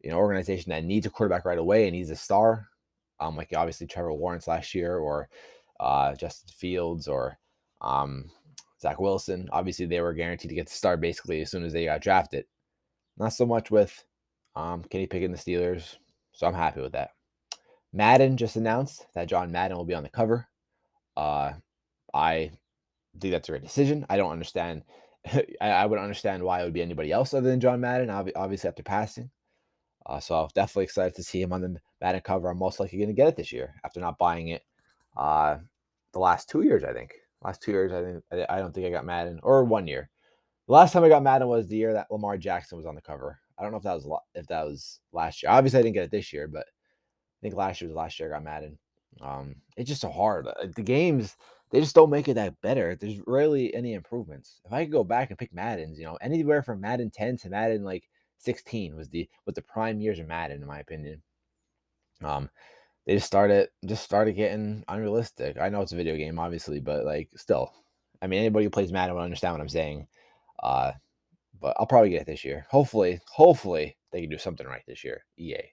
you 0.00 0.10
know, 0.10 0.16
organization 0.16 0.70
that 0.70 0.84
needs 0.84 1.06
a 1.06 1.10
quarterback 1.10 1.44
right 1.44 1.58
away 1.58 1.84
and 1.86 1.92
needs 1.92 2.10
a 2.10 2.16
star. 2.16 2.68
Um, 3.20 3.36
like 3.36 3.52
obviously 3.54 3.86
Trevor 3.86 4.12
Lawrence 4.12 4.48
last 4.48 4.74
year 4.74 4.98
or 4.98 5.28
uh, 5.78 6.14
Justin 6.14 6.52
Fields 6.56 7.06
or 7.06 7.38
um, 7.80 8.30
Zach 8.80 9.00
Wilson. 9.00 9.48
Obviously, 9.52 9.86
they 9.86 10.00
were 10.00 10.14
guaranteed 10.14 10.48
to 10.48 10.54
get 10.54 10.66
the 10.66 10.72
start 10.72 11.00
basically 11.00 11.40
as 11.42 11.50
soon 11.50 11.64
as 11.64 11.72
they 11.72 11.84
got 11.84 12.00
drafted. 12.00 12.46
Not 13.18 13.32
so 13.32 13.46
much 13.46 13.70
with 13.70 14.04
um, 14.56 14.82
Kenny 14.84 15.06
Pickett 15.06 15.30
and 15.30 15.34
the 15.34 15.38
Steelers. 15.38 15.96
So 16.32 16.46
I'm 16.46 16.54
happy 16.54 16.80
with 16.80 16.92
that. 16.92 17.10
Madden 17.92 18.36
just 18.36 18.56
announced 18.56 19.06
that 19.14 19.28
John 19.28 19.50
Madden 19.50 19.76
will 19.76 19.84
be 19.84 19.94
on 19.94 20.02
the 20.02 20.08
cover. 20.08 20.46
Uh, 21.16 21.52
I 22.14 22.50
think 23.18 23.32
that's 23.32 23.48
a 23.48 23.52
great 23.52 23.62
decision. 23.62 24.06
I 24.08 24.16
don't 24.16 24.32
understand. 24.32 24.82
I, 25.60 25.84
would 25.84 25.98
understand 25.98 26.42
why 26.42 26.60
it 26.60 26.64
would 26.64 26.72
be 26.72 26.82
anybody 26.82 27.12
else 27.12 27.34
other 27.34 27.48
than 27.48 27.60
John 27.60 27.80
Madden, 27.80 28.10
obviously 28.10 28.68
after 28.68 28.82
passing. 28.82 29.30
Uh, 30.06 30.18
so 30.18 30.36
I'm 30.36 30.48
definitely 30.54 30.84
excited 30.84 31.14
to 31.16 31.22
see 31.22 31.42
him 31.42 31.52
on 31.52 31.60
the 31.60 31.76
Madden 32.00 32.22
cover. 32.22 32.48
I'm 32.48 32.58
most 32.58 32.80
likely 32.80 32.98
going 32.98 33.08
to 33.08 33.14
get 33.14 33.28
it 33.28 33.36
this 33.36 33.52
year 33.52 33.74
after 33.84 34.00
not 34.00 34.18
buying 34.18 34.48
it 34.48 34.62
uh, 35.16 35.58
the 36.12 36.18
last 36.18 36.48
two 36.48 36.62
years. 36.62 36.84
I 36.84 36.92
think 36.92 37.12
last 37.42 37.62
two 37.62 37.72
years. 37.72 37.92
I 37.92 38.02
think 38.02 38.50
I 38.50 38.58
don't 38.58 38.74
think 38.74 38.86
I 38.86 38.90
got 38.90 39.04
Madden 39.04 39.40
or 39.42 39.64
one 39.64 39.86
year. 39.86 40.10
The 40.66 40.74
last 40.74 40.92
time 40.92 41.04
I 41.04 41.08
got 41.08 41.22
Madden 41.22 41.48
was 41.48 41.68
the 41.68 41.76
year 41.76 41.92
that 41.92 42.10
Lamar 42.10 42.36
Jackson 42.36 42.76
was 42.76 42.86
on 42.86 42.94
the 42.94 43.00
cover. 43.00 43.38
I 43.58 43.62
don't 43.62 43.72
know 43.72 43.78
if 43.78 43.84
that 43.84 43.94
was 43.94 44.20
if 44.34 44.46
that 44.46 44.64
was 44.64 45.00
last 45.12 45.42
year. 45.42 45.50
Obviously, 45.50 45.80
I 45.80 45.82
didn't 45.82 45.94
get 45.94 46.04
it 46.04 46.10
this 46.10 46.32
year, 46.32 46.48
but 46.48 46.66
I 46.66 47.40
think 47.42 47.54
last 47.54 47.80
year 47.80 47.88
was 47.88 47.96
last 47.96 48.18
year 48.18 48.32
I 48.32 48.36
got 48.36 48.44
Madden. 48.44 48.78
Um, 49.20 49.56
it's 49.76 49.88
just 49.88 50.00
so 50.00 50.10
hard. 50.10 50.46
Uh, 50.46 50.66
the 50.76 50.82
games 50.82 51.36
they 51.70 51.80
just 51.80 51.94
don't 51.94 52.10
make 52.10 52.28
it 52.28 52.34
that 52.34 52.60
better. 52.62 52.96
There's 52.96 53.20
rarely 53.26 53.72
any 53.74 53.94
improvements. 53.94 54.60
If 54.64 54.72
I 54.72 54.84
could 54.84 54.92
go 54.92 55.04
back 55.04 55.30
and 55.30 55.38
pick 55.38 55.52
Madden's, 55.52 55.98
you 55.98 56.04
know, 56.04 56.18
anywhere 56.20 56.62
from 56.62 56.80
Madden 56.80 57.10
10 57.10 57.36
to 57.38 57.50
Madden 57.50 57.84
like 57.84 58.08
16 58.38 58.96
was 58.96 59.08
the 59.08 59.28
was 59.46 59.54
the 59.54 59.62
prime 59.62 60.00
years 60.00 60.18
of 60.18 60.26
Madden, 60.26 60.62
in 60.62 60.66
my 60.66 60.80
opinion. 60.80 61.22
Um, 62.22 62.50
they 63.06 63.14
just 63.14 63.26
started 63.26 63.68
just 63.86 64.04
started 64.04 64.34
getting 64.34 64.84
unrealistic. 64.88 65.56
I 65.60 65.68
know 65.68 65.80
it's 65.80 65.92
a 65.92 65.96
video 65.96 66.16
game, 66.16 66.38
obviously, 66.38 66.80
but 66.80 67.04
like 67.04 67.28
still, 67.36 67.72
I 68.22 68.26
mean, 68.26 68.40
anybody 68.40 68.64
who 68.64 68.70
plays 68.70 68.92
Madden 68.92 69.14
will 69.14 69.22
understand 69.22 69.54
what 69.54 69.60
I'm 69.60 69.68
saying. 69.68 70.06
Uh, 70.62 70.92
but 71.60 71.76
I'll 71.78 71.86
probably 71.86 72.10
get 72.10 72.22
it 72.22 72.26
this 72.26 72.44
year. 72.44 72.66
Hopefully, 72.70 73.20
hopefully 73.28 73.96
they 74.12 74.20
can 74.22 74.30
do 74.30 74.38
something 74.38 74.66
right 74.66 74.82
this 74.86 75.04
year. 75.04 75.24
EA. 75.38 75.72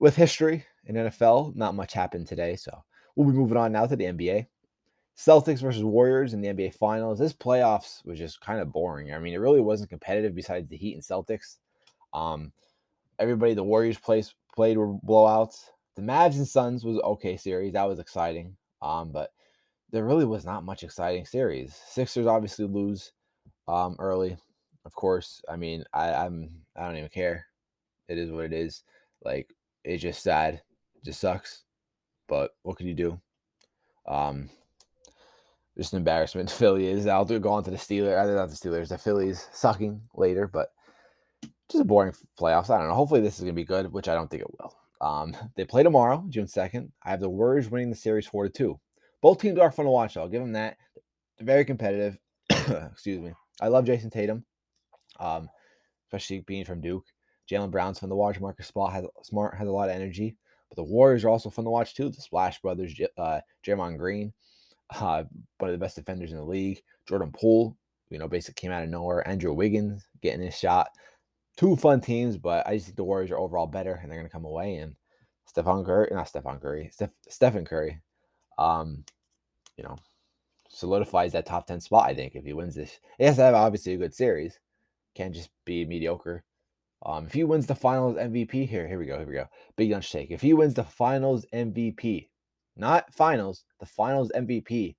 With 0.00 0.16
history 0.16 0.64
in 0.86 0.96
NFL, 0.96 1.54
not 1.54 1.74
much 1.74 1.92
happened 1.92 2.26
today, 2.26 2.56
so 2.56 2.82
we'll 3.14 3.30
be 3.30 3.36
moving 3.36 3.56
on 3.56 3.72
now 3.72 3.86
to 3.86 3.96
the 3.96 4.04
NBA. 4.04 4.46
Celtics 5.16 5.60
versus 5.60 5.84
Warriors 5.84 6.32
in 6.32 6.40
the 6.40 6.48
NBA 6.48 6.74
Finals. 6.74 7.18
This 7.18 7.32
playoffs 7.32 8.04
was 8.04 8.18
just 8.18 8.40
kind 8.40 8.60
of 8.60 8.72
boring. 8.72 9.12
I 9.12 9.18
mean, 9.18 9.34
it 9.34 9.38
really 9.38 9.60
wasn't 9.60 9.90
competitive 9.90 10.34
besides 10.34 10.68
the 10.68 10.76
Heat 10.76 10.94
and 10.94 11.02
Celtics. 11.02 11.58
Um, 12.12 12.52
everybody, 13.18 13.54
the 13.54 13.62
Warriors 13.62 13.98
plays 13.98 14.34
played 14.54 14.78
were 14.78 14.92
blowouts. 14.92 15.66
The 15.96 16.02
Mavs 16.02 16.36
and 16.36 16.48
Suns 16.48 16.84
was 16.84 16.98
okay 16.98 17.36
series. 17.36 17.74
That 17.74 17.88
was 17.88 17.98
exciting. 17.98 18.56
Um, 18.80 19.12
but 19.12 19.30
there 19.90 20.04
really 20.04 20.24
was 20.24 20.44
not 20.44 20.64
much 20.64 20.82
exciting 20.82 21.26
series. 21.26 21.78
Sixers 21.86 22.26
obviously 22.26 22.66
lose 22.66 23.12
um 23.68 23.96
early, 23.98 24.36
of 24.84 24.94
course. 24.94 25.42
I 25.48 25.56
mean, 25.56 25.84
I, 25.92 26.12
I'm 26.12 26.50
I 26.76 26.86
don't 26.86 26.96
even 26.96 27.10
care. 27.10 27.46
It 28.08 28.18
is 28.18 28.30
what 28.30 28.44
it 28.44 28.52
is. 28.52 28.82
Like 29.24 29.54
it's 29.84 30.02
just 30.02 30.22
sad. 30.22 30.54
It 30.54 31.04
just 31.04 31.20
sucks. 31.20 31.64
But 32.28 32.52
what 32.62 32.76
can 32.76 32.86
you 32.86 32.94
do? 32.94 33.20
Um, 34.06 34.48
just 35.76 35.92
an 35.92 35.98
embarrassment. 35.98 36.50
Philly 36.50 36.86
is. 36.86 37.06
I'll 37.06 37.24
do 37.24 37.38
go 37.38 37.50
on 37.50 37.64
to 37.64 37.70
the 37.70 37.76
Steelers. 37.76 38.18
Either 38.18 38.34
not 38.34 38.48
the 38.48 38.56
Steelers. 38.56 38.88
The 38.88 38.98
Phillies 38.98 39.46
sucking 39.52 40.00
later, 40.14 40.48
but 40.48 40.72
just 41.70 41.82
a 41.82 41.84
boring 41.84 42.14
playoffs. 42.38 42.70
I 42.70 42.78
don't 42.78 42.88
know. 42.88 42.94
Hopefully 42.94 43.20
this 43.20 43.38
is 43.38 43.44
gonna 43.44 43.52
be 43.52 43.64
good, 43.64 43.92
which 43.92 44.08
I 44.08 44.14
don't 44.14 44.30
think 44.30 44.42
it 44.42 44.60
will. 44.60 44.74
Um, 45.02 45.36
they 45.56 45.64
play 45.64 45.82
tomorrow, 45.82 46.24
June 46.28 46.46
second. 46.46 46.92
I 47.02 47.10
have 47.10 47.20
the 47.20 47.28
Warriors 47.28 47.70
winning 47.70 47.90
the 47.90 47.96
series 47.96 48.26
four 48.26 48.44
to 48.44 48.50
two. 48.50 48.80
Both 49.20 49.40
teams 49.40 49.58
are 49.58 49.70
fun 49.70 49.84
to 49.84 49.90
watch. 49.90 50.16
I'll 50.16 50.28
give 50.28 50.40
them 50.40 50.52
that. 50.52 50.76
They're 51.36 51.46
very 51.46 51.64
competitive. 51.64 52.18
Excuse 52.50 53.20
me. 53.20 53.32
I 53.60 53.68
love 53.68 53.84
Jayson 53.84 54.10
Tatum, 54.10 54.44
um, 55.20 55.48
especially 56.06 56.40
being 56.40 56.64
from 56.64 56.80
Duke. 56.80 57.04
Jaylen 57.50 57.70
Brown's 57.70 57.98
fun 57.98 58.08
to 58.08 58.16
watch. 58.16 58.40
Marcus 58.40 58.68
Smart 58.68 58.92
has 58.92 59.04
Smart 59.22 59.56
has 59.56 59.68
a 59.68 59.72
lot 59.72 59.88
of 59.88 59.94
energy. 59.94 60.36
But 60.68 60.76
the 60.76 60.90
Warriors 60.90 61.24
are 61.24 61.28
also 61.28 61.50
fun 61.50 61.66
to 61.66 61.70
watch 61.70 61.94
too. 61.94 62.08
The 62.08 62.20
Splash 62.20 62.60
Brothers, 62.62 62.98
uh, 63.18 63.40
Draymond 63.66 63.98
Green, 63.98 64.32
uh, 64.90 65.24
one 65.58 65.70
of 65.70 65.72
the 65.72 65.84
best 65.84 65.96
defenders 65.96 66.32
in 66.32 66.38
the 66.38 66.44
league. 66.44 66.82
Jordan 67.06 67.32
Poole, 67.32 67.76
you 68.08 68.18
know, 68.18 68.28
basically 68.28 68.60
came 68.60 68.72
out 68.72 68.82
of 68.82 68.88
nowhere. 68.88 69.26
Andrew 69.28 69.52
Wiggins 69.52 70.06
getting 70.22 70.40
his 70.40 70.56
shot. 70.56 70.88
Two 71.56 71.76
fun 71.76 72.00
teams, 72.00 72.38
but 72.38 72.66
I 72.66 72.74
just 72.74 72.86
think 72.86 72.96
the 72.96 73.04
Warriors 73.04 73.30
are 73.30 73.38
overall 73.38 73.66
better, 73.66 73.94
and 73.94 74.10
they're 74.10 74.18
going 74.18 74.28
to 74.28 74.32
come 74.32 74.44
away. 74.44 74.76
And 74.76 74.94
Stephon 75.54 75.84
Curry, 75.84 76.08
not 76.10 76.32
Stephon 76.32 76.60
Curry, 76.60 76.88
Steph, 76.92 77.12
Stephen 77.28 77.64
Curry, 77.64 78.00
um, 78.58 79.04
you 79.76 79.84
know, 79.84 79.96
solidifies 80.68 81.32
that 81.32 81.46
top 81.46 81.66
ten 81.66 81.80
spot. 81.80 82.08
I 82.08 82.14
think 82.14 82.34
if 82.34 82.44
he 82.44 82.52
wins 82.52 82.74
this, 82.74 82.98
he 83.18 83.24
has 83.24 83.36
to 83.36 83.42
have 83.42 83.54
obviously 83.54 83.94
a 83.94 83.98
good 83.98 84.14
series. 84.14 84.58
Can't 85.14 85.34
just 85.34 85.50
be 85.64 85.84
mediocre. 85.84 86.44
Um, 87.04 87.26
if 87.26 87.32
he 87.32 87.44
wins 87.44 87.66
the 87.66 87.74
Finals 87.74 88.16
MVP, 88.16 88.68
here, 88.68 88.86
here 88.86 88.98
we 88.98 89.06
go, 89.06 89.18
here 89.18 89.26
we 89.26 89.34
go. 89.34 89.48
Big 89.76 89.90
lunch 89.90 90.10
take. 90.10 90.30
If 90.30 90.40
he 90.40 90.54
wins 90.54 90.74
the 90.74 90.84
Finals 90.84 91.44
MVP, 91.52 92.28
not 92.76 93.12
Finals, 93.12 93.64
the 93.80 93.86
Finals 93.86 94.30
MVP 94.34 94.94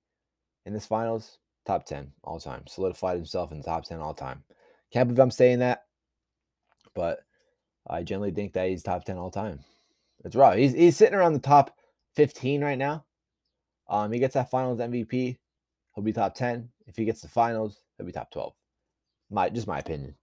in 0.66 0.72
this 0.72 0.86
Finals, 0.86 1.38
top 1.66 1.86
ten 1.86 2.12
all 2.22 2.38
time, 2.38 2.64
solidified 2.68 3.16
himself 3.16 3.52
in 3.52 3.58
the 3.58 3.64
top 3.64 3.84
ten 3.84 4.00
all 4.00 4.14
time. 4.14 4.44
Can't 4.92 5.08
believe 5.08 5.20
I'm 5.20 5.30
saying 5.30 5.60
that, 5.60 5.84
but 6.94 7.20
I 7.88 8.02
generally 8.02 8.30
think 8.30 8.52
that 8.54 8.68
he's 8.68 8.82
top 8.82 9.04
ten 9.04 9.18
all 9.18 9.30
time. 9.30 9.60
It's 10.24 10.36
rough. 10.36 10.56
He's 10.56 10.72
he's 10.72 10.96
sitting 10.96 11.14
around 11.14 11.34
the 11.34 11.38
top 11.38 11.76
15 12.16 12.62
right 12.62 12.78
now. 12.78 13.04
Um, 13.88 14.12
he 14.12 14.18
gets 14.18 14.34
that 14.34 14.50
Finals 14.50 14.78
MVP, 14.78 15.36
he'll 15.94 16.04
be 16.04 16.12
top 16.12 16.34
10. 16.34 16.68
If 16.86 16.96
he 16.96 17.04
gets 17.04 17.20
the 17.20 17.28
Finals, 17.28 17.80
he'll 17.96 18.06
be 18.06 18.12
top 18.12 18.30
12. 18.30 18.54
My 19.30 19.50
just 19.50 19.66
my 19.66 19.78
opinion. 19.78 20.14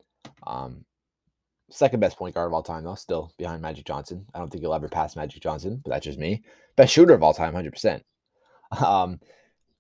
Um, 0.48 0.86
second 1.70 2.00
best 2.00 2.18
point 2.18 2.36
guard 2.36 2.48
of 2.48 2.54
all 2.54 2.64
time, 2.64 2.84
though, 2.84 2.96
still 2.96 3.32
behind 3.38 3.62
Magic 3.62 3.86
Johnson. 3.86 4.26
I 4.34 4.40
don't 4.40 4.50
think 4.50 4.62
he'll 4.62 4.74
ever 4.74 4.90
pass 4.90 5.16
Magic 5.16 5.42
Johnson, 5.42 5.82
but 5.84 5.92
that's 5.92 6.06
just 6.06 6.20
me. 6.20 6.44
Best 6.76 6.94
shooter 6.94 7.14
of 7.14 7.24
all 7.24 7.34
time, 7.34 7.54
100%. 7.54 8.02
Um, 8.80 9.20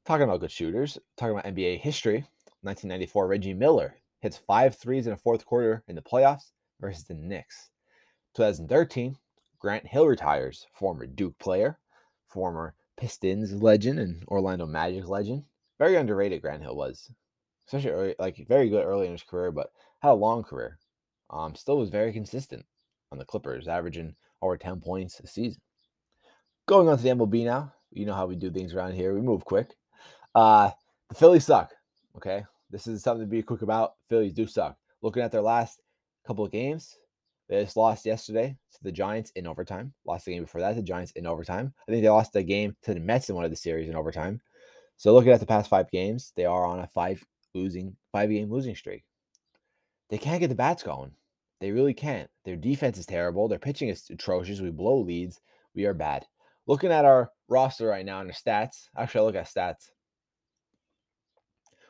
talking 0.05 0.25
about 0.25 0.41
good 0.41 0.51
shooters, 0.51 0.97
talking 1.15 1.31
about 1.31 1.45
NBA 1.45 1.79
history, 1.79 2.25
1994, 2.63 3.25
Reggie 3.25 3.53
Miller 3.53 3.95
hits 4.19 4.35
five 4.35 4.75
threes 4.75 5.07
in 5.07 5.13
a 5.13 5.17
fourth 5.17 5.45
quarter 5.45 5.81
in 5.87 5.95
the 5.95 6.01
playoffs 6.01 6.51
versus 6.81 7.05
the 7.05 7.13
Knicks. 7.13 7.69
2013, 8.35 9.15
Grant 9.59 9.87
Hill 9.87 10.07
retires, 10.07 10.67
former 10.73 11.05
Duke 11.05 11.37
player, 11.39 11.77
former 12.27 12.73
Pistons 12.97 13.53
legend, 13.53 13.99
and 13.99 14.23
Orlando 14.27 14.65
Magic 14.65 15.07
legend. 15.07 15.43
Very 15.77 15.95
underrated, 15.95 16.41
Grant 16.41 16.63
Hill 16.63 16.75
was, 16.75 17.11
especially 17.67 17.91
early, 17.91 18.15
like 18.19 18.45
very 18.47 18.69
good 18.69 18.83
early 18.83 19.05
in 19.05 19.11
his 19.11 19.23
career, 19.23 19.51
but 19.51 19.71
had 20.01 20.09
a 20.09 20.13
long 20.13 20.43
career. 20.43 20.79
Um, 21.29 21.55
still 21.55 21.77
was 21.77 21.89
very 21.89 22.11
consistent 22.11 22.65
on 23.11 23.17
the 23.17 23.25
Clippers, 23.25 23.67
averaging 23.67 24.15
over 24.41 24.57
10 24.57 24.81
points 24.81 25.19
a 25.19 25.27
season. 25.27 25.61
Going 26.67 26.89
on 26.89 26.97
to 26.97 27.03
the 27.03 27.09
MLB 27.09 27.45
now. 27.45 27.73
You 27.91 28.05
know 28.05 28.13
how 28.13 28.25
we 28.25 28.35
do 28.35 28.51
things 28.51 28.73
around 28.73 28.93
here. 28.93 29.13
We 29.13 29.21
move 29.21 29.45
quick. 29.45 29.75
Uh, 30.33 30.71
the 31.09 31.15
Phillies 31.15 31.45
suck. 31.45 31.71
Okay. 32.15 32.45
This 32.69 32.87
is 32.87 33.03
something 33.03 33.25
to 33.25 33.29
be 33.29 33.43
quick 33.43 33.61
about. 33.61 33.95
Phillies 34.07 34.33
do 34.33 34.47
suck. 34.47 34.77
Looking 35.01 35.23
at 35.23 35.31
their 35.31 35.41
last 35.41 35.81
couple 36.25 36.45
of 36.45 36.51
games, 36.51 36.97
they 37.49 37.61
just 37.61 37.77
lost 37.77 38.05
yesterday 38.05 38.55
to 38.73 38.83
the 38.83 38.91
Giants 38.91 39.31
in 39.35 39.45
overtime. 39.45 39.93
Lost 40.05 40.25
the 40.25 40.31
game 40.33 40.43
before 40.43 40.61
that, 40.61 40.69
to 40.69 40.75
the 40.75 40.81
Giants 40.81 41.11
in 41.13 41.25
overtime. 41.25 41.73
I 41.87 41.91
think 41.91 42.03
they 42.03 42.09
lost 42.09 42.33
the 42.33 42.43
game 42.43 42.75
to 42.83 42.93
the 42.93 42.99
Mets 42.99 43.29
in 43.29 43.35
one 43.35 43.45
of 43.45 43.51
the 43.51 43.57
series 43.57 43.89
in 43.89 43.95
overtime. 43.95 44.41
So 44.97 45.13
looking 45.13 45.31
at 45.31 45.39
the 45.39 45.45
past 45.45 45.69
five 45.69 45.89
games, 45.91 46.31
they 46.35 46.45
are 46.45 46.65
on 46.65 46.79
a 46.79 46.87
five 46.87 47.23
losing 47.53 47.95
five 48.11 48.29
game 48.29 48.49
losing 48.49 48.75
streak. 48.75 49.03
They 50.09 50.17
can't 50.17 50.39
get 50.39 50.49
the 50.49 50.55
bats 50.55 50.83
going. 50.83 51.11
They 51.59 51.71
really 51.71 51.93
can't. 51.93 52.29
Their 52.45 52.55
defense 52.55 52.97
is 52.97 53.05
terrible. 53.05 53.47
Their 53.47 53.59
pitching 53.59 53.89
is 53.89 54.09
atrocious. 54.09 54.61
We 54.61 54.71
blow 54.71 54.99
leads. 54.99 55.39
We 55.75 55.85
are 55.85 55.93
bad. 55.93 56.25
Looking 56.67 56.91
at 56.91 57.05
our 57.05 57.31
roster 57.49 57.87
right 57.87 58.05
now 58.05 58.19
and 58.19 58.29
our 58.29 58.35
stats, 58.35 58.87
actually, 58.97 59.21
I 59.21 59.23
look 59.23 59.35
at 59.35 59.47
stats. 59.47 59.89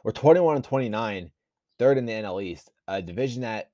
We're 0.03 0.11
21 0.11 0.55
and 0.55 0.65
29, 0.65 1.31
third 1.77 1.97
in 1.97 2.05
the 2.05 2.13
NL 2.13 2.43
East, 2.43 2.71
a 2.87 3.01
division 3.01 3.43
that, 3.43 3.69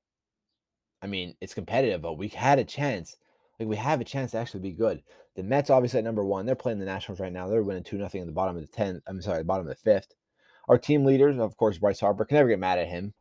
I 1.02 1.08
mean, 1.08 1.36
it's 1.42 1.54
competitive, 1.54 2.02
but 2.02 2.18
we 2.18 2.28
had 2.28 2.60
a 2.60 2.64
chance. 2.64 3.18
Like, 3.60 3.70
we 3.70 3.76
have 3.76 4.02
a 4.02 4.06
chance 4.06 4.32
to 4.32 4.38
actually 4.38 4.62
be 4.62 4.72
good. 4.72 5.04
The 5.36 5.44
Mets, 5.44 5.70
obviously, 5.70 6.00
at 6.00 6.04
number 6.04 6.24
one, 6.24 6.46
they're 6.46 6.56
playing 6.56 6.80
the 6.80 6.86
Nationals 6.86 7.20
right 7.20 7.32
now. 7.32 7.48
They're 7.48 7.64
winning 7.64 7.84
2 7.84 7.98
nothing 7.98 8.22
at 8.22 8.28
the 8.28 8.34
bottom 8.34 8.56
of 8.56 8.62
the 8.62 8.76
10th. 8.76 9.02
I'm 9.08 9.22
sorry, 9.22 9.40
the 9.40 9.46
bottom 9.46 9.68
of 9.68 9.70
the 9.70 9.82
fifth. 9.82 10.14
Our 10.68 10.78
team 10.78 11.06
leaders, 11.06 11.38
of 11.38 11.56
course, 11.58 11.78
Bryce 11.78 12.00
Harper, 12.00 12.26
can 12.26 12.36
never 12.36 12.50
get 12.50 12.60
mad 12.60 12.80
at 12.80 12.88
him. 12.88 13.14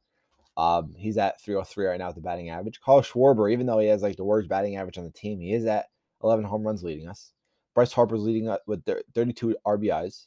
Um, 0.56 0.94
he's 0.96 1.18
at 1.18 1.40
303 1.42 1.86
right 1.86 1.98
now 1.98 2.06
with 2.06 2.16
the 2.16 2.22
batting 2.22 2.48
average. 2.48 2.80
Carl 2.80 3.02
Schwarber, 3.02 3.52
even 3.52 3.66
though 3.66 3.78
he 3.78 3.88
has 3.88 4.02
like 4.02 4.16
the 4.16 4.24
worst 4.24 4.48
batting 4.48 4.76
average 4.76 4.98
on 4.98 5.04
the 5.04 5.10
team, 5.10 5.38
he 5.38 5.52
is 5.52 5.66
at 5.66 5.86
11 6.22 6.44
home 6.44 6.66
runs 6.66 6.82
leading 6.82 7.08
us. 7.08 7.32
Bryce 7.74 7.92
Harper's 7.92 8.22
leading 8.22 8.48
up 8.48 8.62
with 8.66 8.82
32 9.14 9.54
RBIs. 9.66 10.26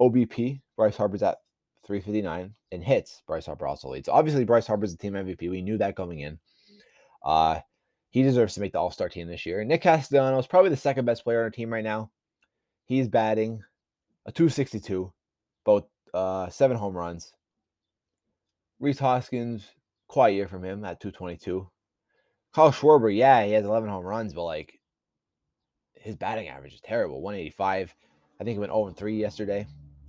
OBP, 0.00 0.60
Bryce 0.76 0.96
Harper's 0.96 1.22
at 1.22 1.38
359, 1.86 2.54
and 2.72 2.84
hits, 2.84 3.22
Bryce 3.26 3.46
Harper 3.46 3.66
also 3.66 3.88
leads. 3.90 4.08
Obviously, 4.08 4.44
Bryce 4.44 4.66
Harper's 4.66 4.92
the 4.92 4.98
team 4.98 5.12
MVP. 5.12 5.48
We 5.48 5.62
knew 5.62 5.78
that 5.78 5.94
going 5.94 6.20
in. 6.20 6.38
Uh, 7.22 7.60
he 8.10 8.22
deserves 8.22 8.54
to 8.54 8.60
make 8.60 8.72
the 8.72 8.78
All 8.78 8.90
Star 8.90 9.08
team 9.08 9.28
this 9.28 9.46
year. 9.46 9.64
Nick 9.64 9.82
Castellano 9.82 10.38
is 10.38 10.46
probably 10.46 10.70
the 10.70 10.76
second 10.76 11.04
best 11.04 11.24
player 11.24 11.38
on 11.38 11.44
our 11.44 11.50
team 11.50 11.72
right 11.72 11.84
now. 11.84 12.10
He's 12.86 13.08
batting 13.08 13.62
a 14.26 14.32
262, 14.32 15.12
both 15.64 15.84
uh, 16.12 16.48
seven 16.48 16.76
home 16.76 16.96
runs. 16.96 17.32
Rhys 18.80 18.98
Hoskins, 18.98 19.68
quiet 20.08 20.34
year 20.34 20.48
from 20.48 20.64
him 20.64 20.84
at 20.84 21.00
222. 21.00 21.68
Kyle 22.52 22.72
Schwarber, 22.72 23.14
yeah, 23.14 23.44
he 23.44 23.52
has 23.52 23.64
11 23.64 23.88
home 23.88 24.04
runs, 24.04 24.34
but 24.34 24.44
like 24.44 24.80
his 25.94 26.16
batting 26.16 26.48
average 26.48 26.74
is 26.74 26.80
terrible 26.80 27.20
185. 27.22 27.94
I 28.40 28.44
think 28.44 28.54
he 28.54 28.58
went 28.58 28.72
0 28.72 28.90
3 28.90 29.16
yesterday, 29.16 29.66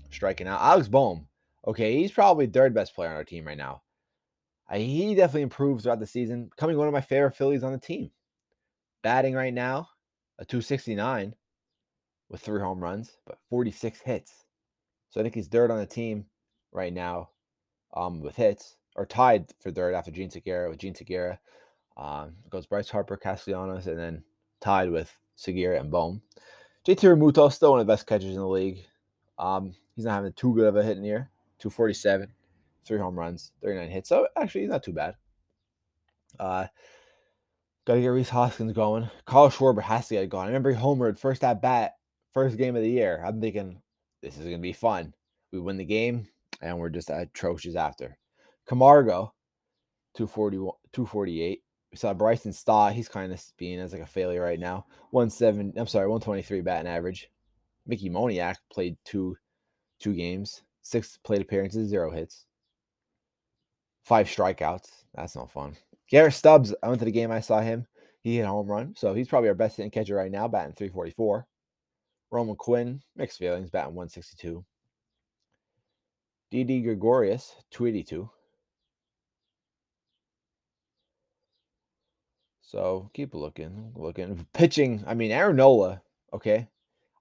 striking 0.10 0.48
out. 0.48 0.62
Alex 0.62 0.88
Bohm, 0.88 1.28
okay, 1.68 1.98
he's 1.98 2.12
probably 2.12 2.48
third 2.48 2.74
best 2.74 2.96
player 2.96 3.10
on 3.10 3.16
our 3.16 3.24
team 3.24 3.46
right 3.46 3.58
now. 3.58 3.82
He 4.74 5.16
definitely 5.16 5.42
improves 5.42 5.84
throughout 5.84 6.00
the 6.00 6.08
season, 6.08 6.46
becoming 6.46 6.78
one 6.78 6.88
of 6.88 6.94
my 6.94 7.02
favorite 7.02 7.36
Phillies 7.36 7.64
on 7.64 7.72
the 7.72 7.78
team. 7.78 8.12
Batting 9.04 9.34
right 9.34 9.54
now, 9.54 9.90
a 10.40 10.46
269 10.46 11.36
with 12.30 12.42
three 12.42 12.62
home 12.62 12.80
runs, 12.80 13.18
but 13.26 13.40
46 13.50 14.00
hits. 14.02 14.46
So 15.10 15.20
I 15.20 15.24
think 15.24 15.36
he's 15.36 15.48
third 15.48 15.72
on 15.72 15.80
the 15.80 15.86
team 15.86 16.26
right 16.72 16.94
now 16.94 17.30
um, 17.94 18.22
with 18.22 18.36
hits, 18.36 18.78
or 18.96 19.06
tied 19.06 19.48
for 19.60 19.72
third 19.72 19.94
after 19.94 20.12
Jean 20.12 20.30
Segura 20.30 20.70
with 20.70 20.80
Jean 20.80 20.96
Segura. 20.96 21.40
Um, 21.98 22.36
goes 22.50 22.66
Bryce 22.66 22.90
Harper, 22.90 23.18
Castellanos, 23.18 23.88
and 23.88 24.00
then 24.00 24.24
tied 24.62 24.90
with 24.90 25.18
Segura 25.36 25.80
and 25.80 25.92
Bohm. 25.92 26.22
JT 26.88 27.00
Realmuto, 27.00 27.52
still 27.52 27.72
one 27.72 27.80
of 27.82 27.86
the 27.86 27.92
best 27.92 28.08
catchers 28.08 28.34
in 28.34 28.40
the 28.40 28.48
league. 28.48 28.86
Um, 29.38 29.76
he's 29.96 30.06
not 30.06 30.16
having 30.16 30.34
too 30.34 30.56
good 30.56 30.68
of 30.68 30.78
a 30.78 30.84
hitting 30.84 31.04
year. 31.04 31.30
247, 31.60 32.32
three 32.84 33.00
home 33.00 33.18
runs, 33.18 33.52
39 33.62 33.90
hits. 33.90 34.10
So 34.10 34.28
actually, 34.38 34.68
not 34.68 34.84
too 34.84 34.94
bad. 34.94 35.16
Uh, 36.40 36.68
Got 37.86 37.96
to 37.96 38.02
get 38.02 38.08
Rhys 38.10 38.30
Hoskins 38.30 38.74
going. 38.74 39.10
Carl 39.26 39.50
Schwarber 39.50 39.82
has 39.82 40.08
to 40.08 40.14
get 40.14 40.30
going. 40.30 40.44
I 40.44 40.48
remember 40.48 40.72
he 40.72 40.80
homered 40.80 41.18
first 41.18 41.44
at 41.44 41.64
bat, 41.64 41.94
first 42.32 42.58
game 42.58 42.76
of 42.76 42.84
the 42.84 42.90
year. 42.90 43.24
I'm 43.26 43.42
thinking 43.42 43.82
this 44.22 44.38
is 44.38 44.44
going 44.44 44.58
to 44.58 44.62
be 44.62 44.72
fun. 44.72 45.16
We 45.52 45.60
win 45.60 45.78
the 45.78 45.86
game, 45.86 46.28
and 46.62 46.78
we're 46.78 46.90
just 46.90 47.10
atrocious 47.10 47.76
after. 47.76 48.20
Camargo, 48.68 49.34
241, 50.16 50.76
248. 50.94 51.64
We 51.92 51.98
saw 51.98 52.14
Bryson 52.14 52.54
Stott. 52.54 52.94
He's 52.94 53.10
kind 53.10 53.34
of 53.34 53.44
being 53.58 53.80
as 53.80 53.94
like 53.94 54.04
a 54.04 54.06
failure 54.06 54.44
right 54.44 54.60
now. 54.60 54.86
One 55.10 55.32
seven. 55.32 55.74
I'm 55.76 55.88
sorry, 55.88 56.08
123 56.08 56.62
batting 56.62 56.90
average. 56.90 57.32
Mickey 57.88 58.12
Moniak 58.12 58.58
played 58.72 58.96
two 59.04 59.36
two 60.00 60.14
games, 60.14 60.62
six 60.84 61.18
plate 61.24 61.42
appearances, 61.42 61.90
zero 61.90 62.12
hits, 62.12 62.46
five 64.04 64.28
strikeouts. 64.28 64.90
That's 65.16 65.36
not 65.36 65.52
fun. 65.52 65.76
Garrett 66.10 66.34
Stubbs, 66.34 66.74
I 66.84 66.88
went 66.88 67.00
to 67.00 67.06
the 67.06 67.12
game, 67.12 67.32
I 67.32 67.40
saw 67.40 67.62
him. 67.62 67.88
He 68.22 68.38
hit 68.38 68.44
a 68.44 68.48
home 68.48 68.68
run. 68.68 68.94
So 68.96 69.14
he's 69.14 69.28
probably 69.28 69.50
our 69.50 69.56
best 69.56 69.78
hitting 69.78 69.92
catcher 69.92 70.16
right 70.16 70.32
now, 70.32 70.48
batting 70.48 70.74
344. 70.74 71.48
Roman 72.32 72.56
Quinn, 72.56 73.02
mixed 73.16 73.40
feelings, 73.40 73.70
batting 73.70 73.96
162. 73.96 74.64
Didi 76.52 76.82
Gregorius, 76.82 77.56
282. 77.72 78.30
So 82.62 83.10
keep 83.14 83.34
looking, 83.34 83.92
looking. 83.96 84.46
Pitching, 84.54 85.04
I 85.08 85.14
mean, 85.14 85.32
Aaron 85.32 85.58
Nola, 85.58 86.02
okay. 86.34 86.68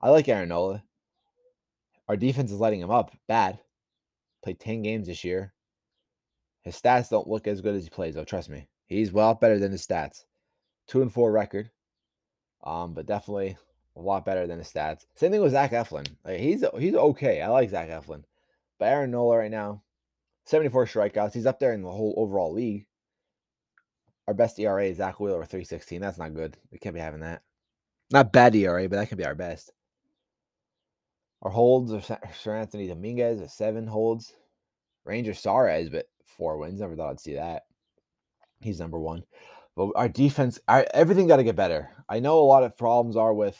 I 0.00 0.10
like 0.10 0.28
Aaron 0.28 0.48
Nola. 0.48 0.82
Our 2.08 2.16
defense 2.16 2.50
is 2.50 2.60
letting 2.60 2.80
him 2.80 2.90
up 2.90 3.12
bad. 3.28 3.58
Played 4.42 4.60
10 4.60 4.82
games 4.82 5.06
this 5.06 5.22
year. 5.24 5.52
His 6.62 6.80
stats 6.80 7.08
don't 7.08 7.28
look 7.28 7.46
as 7.46 7.60
good 7.60 7.74
as 7.74 7.84
he 7.84 7.90
plays, 7.90 8.14
though, 8.14 8.24
trust 8.24 8.50
me. 8.50 8.68
He's 8.86 9.12
well 9.12 9.34
better 9.34 9.58
than 9.58 9.72
his 9.72 9.86
stats. 9.86 10.24
Two 10.86 11.02
and 11.02 11.12
four 11.12 11.32
record. 11.32 11.70
Um, 12.62 12.92
but 12.92 13.06
definitely 13.06 13.56
a 13.96 14.00
lot 14.00 14.24
better 14.24 14.46
than 14.46 14.58
his 14.58 14.70
stats. 14.70 15.06
Same 15.14 15.30
thing 15.30 15.40
with 15.40 15.52
Zach 15.52 15.72
Eflin. 15.72 16.06
Like 16.24 16.40
he's 16.40 16.64
he's 16.78 16.94
okay. 16.94 17.40
I 17.40 17.48
like 17.48 17.70
Zach 17.70 17.88
Eflin. 17.88 18.24
But 18.78 18.86
Aaron 18.86 19.10
Nola 19.10 19.38
right 19.38 19.50
now, 19.50 19.82
74 20.46 20.86
strikeouts. 20.86 21.32
He's 21.32 21.46
up 21.46 21.60
there 21.60 21.72
in 21.72 21.82
the 21.82 21.90
whole 21.90 22.14
overall 22.16 22.52
league. 22.52 22.86
Our 24.26 24.34
best 24.34 24.58
ERA 24.58 24.84
is 24.84 24.98
Zack 24.98 25.20
Wheeler 25.20 25.38
with 25.38 25.50
316. 25.50 26.00
That's 26.00 26.18
not 26.18 26.34
good. 26.34 26.56
We 26.70 26.78
can't 26.78 26.94
be 26.94 27.00
having 27.00 27.20
that. 27.20 27.42
Not 28.10 28.32
bad 28.32 28.54
ERA, 28.54 28.88
but 28.88 28.96
that 28.96 29.08
can 29.08 29.18
be 29.18 29.24
our 29.24 29.34
best. 29.34 29.72
Our 31.42 31.50
holds 31.50 31.92
are 31.92 32.00
Seranthony 32.00 32.88
Dominguez 32.88 33.40
with 33.40 33.50
seven 33.50 33.86
holds. 33.86 34.34
Ranger 35.04 35.34
Suarez, 35.34 35.88
but 35.88 36.06
four 36.36 36.58
wins. 36.58 36.80
Never 36.80 36.96
thought 36.96 37.10
I'd 37.10 37.20
see 37.20 37.34
that. 37.34 37.62
He's 38.60 38.80
number 38.80 38.98
one. 38.98 39.24
But 39.76 39.92
our 39.94 40.08
defense, 40.08 40.58
our, 40.68 40.86
everything 40.92 41.26
got 41.26 41.36
to 41.36 41.44
get 41.44 41.56
better. 41.56 41.90
I 42.08 42.20
know 42.20 42.38
a 42.38 42.40
lot 42.40 42.64
of 42.64 42.76
problems 42.76 43.16
are 43.16 43.32
with 43.32 43.58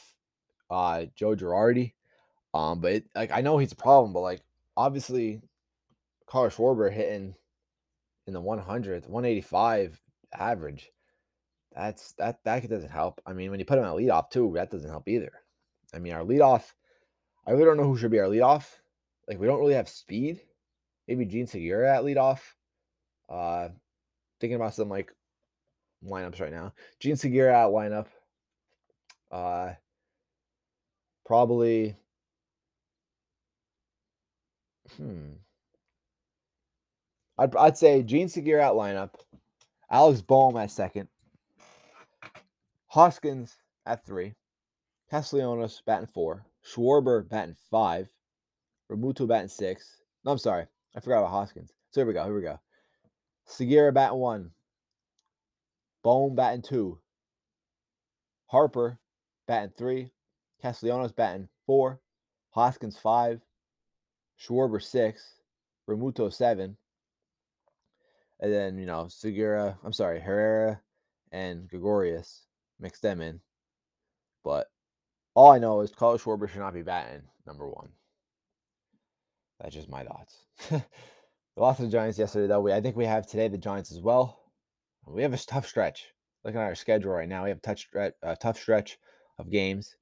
uh, 0.71 1.07
Joe 1.15 1.35
Girardi, 1.35 1.95
um, 2.53 2.81
but 2.81 2.93
it, 2.93 3.05
like 3.15 3.31
I 3.31 3.41
know 3.41 3.59
he's 3.59 3.73
a 3.73 3.77
problem, 3.77 4.13
but 4.13 4.21
like 4.21 4.43
obviously, 4.77 5.41
Carl 6.27 6.51
Schwarber 6.51 6.93
hitting 6.93 7.35
in 8.27 8.35
the 8.35 8.43
100th, 8.43 9.09
185 9.09 10.01
average. 10.33 10.91
That's 11.75 12.13
that 12.15 12.43
that 12.45 12.69
doesn't 12.69 12.91
help. 12.91 13.21
I 13.25 13.33
mean, 13.33 13.51
when 13.51 13.61
you 13.61 13.67
put 13.67 13.79
him 13.79 13.85
at 13.85 13.95
leadoff 13.95 14.31
too, 14.31 14.53
that 14.55 14.71
doesn't 14.71 14.91
help 14.91 15.09
either. 15.09 15.33
I 15.95 15.99
mean, 15.99 16.13
our 16.13 16.25
leadoff, 16.25 16.73
I 17.47 17.53
really 17.53 17.65
don't 17.65 17.77
know 17.77 17.85
who 17.85 17.97
should 17.97 18.11
be 18.11 18.19
our 18.19 18.27
leadoff. 18.27 18.67
Like 19.29 19.39
we 19.39 19.47
don't 19.47 19.61
really 19.61 19.75
have 19.75 19.89
speed. 19.89 20.41
Maybe 21.07 21.25
Jean 21.25 21.47
Segura 21.47 21.97
at 21.97 22.05
leadoff. 22.05 22.41
Uh, 23.31 23.69
thinking 24.41 24.57
about 24.57 24.75
some 24.75 24.89
like 24.89 25.13
lineups 26.05 26.41
right 26.41 26.53
now. 26.53 26.73
Jean 26.99 27.17
Segura 27.17 27.53
out 27.53 27.73
lineup. 27.73 28.07
Uh, 29.31 29.75
probably. 31.25 31.97
Hmm. 34.97 35.35
I'd, 37.39 37.55
I'd 37.57 37.79
say 37.79 38.03
Jean 38.03 38.29
Segura 38.29 38.63
out 38.63 38.75
lineup. 38.75 39.11
Alex 39.91 40.21
Bohm 40.21 40.57
at 40.57 40.71
second. 40.71 41.09
Hoskins 42.89 43.57
at 43.87 44.05
three. 44.05 44.35
Castellanos 45.11 45.83
batting 45.87 46.07
four. 46.07 46.45
Schwarber 46.65 47.29
batting 47.29 47.57
five. 47.71 48.09
Realmuto 48.91 49.27
batting 49.27 49.49
six. 49.49 50.03
No, 50.25 50.33
I'm 50.33 50.39
sorry. 50.39 50.67
I 50.95 51.01
forgot 51.01 51.21
about 51.21 51.31
Hoskins. 51.31 51.73
So 51.93 52.01
here 52.01 52.07
we 52.07 52.13
go. 52.13 52.25
Here 52.25 52.35
we 52.35 52.43
go. 52.43 52.59
Segura 53.51 53.91
batting 53.93 54.19
one. 54.19 54.51
Bohm 56.05 56.37
batting 56.37 56.63
two. 56.63 57.01
Harper 58.47 58.99
batting 59.49 59.73
three. 59.77 60.13
Castellanos 60.63 61.13
batting 61.13 61.49
four. 61.67 62.01
Hoskins 62.51 62.97
five. 62.97 63.41
Schwarber 64.41 64.81
six. 64.81 65.35
Realmuto 65.89 66.33
seven. 66.33 66.77
And 68.39 68.53
then, 68.53 68.79
you 68.79 68.87
know, 68.87 69.09
Segura, 69.09 69.77
I'm 69.85 69.93
sorry, 69.93 70.21
Herrera 70.21 70.81
and 71.33 71.69
Gregorius 71.69 72.47
mix 72.79 73.01
them 73.01 73.21
in. 73.21 73.41
But 74.45 74.71
all 75.35 75.51
I 75.51 75.59
know 75.59 75.81
is 75.81 75.91
Carlos 75.91 76.23
Schwarber 76.23 76.49
should 76.49 76.61
not 76.61 76.73
be 76.73 76.83
batting 76.83 77.23
number 77.47 77.69
one. 77.69 77.89
That's 79.61 79.75
just 79.75 79.91
my 79.91 80.05
thoughts. 80.05 80.37
We 81.61 81.67
lost 81.67 81.77
to 81.77 81.85
the 81.85 81.93
Giants 81.93 82.19
yesterday, 82.19 82.47
though. 82.47 82.63
We 82.63 82.73
I 82.73 82.81
think 82.81 82.97
we 82.97 83.05
have 83.05 83.27
today 83.27 83.47
the 83.47 83.59
Giants 83.59 83.93
as 83.93 84.01
well. 84.01 84.45
We 85.07 85.21
have 85.21 85.35
a 85.35 85.37
tough 85.37 85.67
stretch. 85.67 86.07
Looking 86.43 86.59
at 86.59 86.65
our 86.65 86.75
schedule 86.75 87.13
right 87.13 87.29
now, 87.29 87.45
we 87.45 87.51
have 87.51 87.61
a 87.63 88.13
a 88.23 88.35
tough 88.37 88.59
stretch 88.59 88.99
of 89.39 89.51
games. 89.51 89.95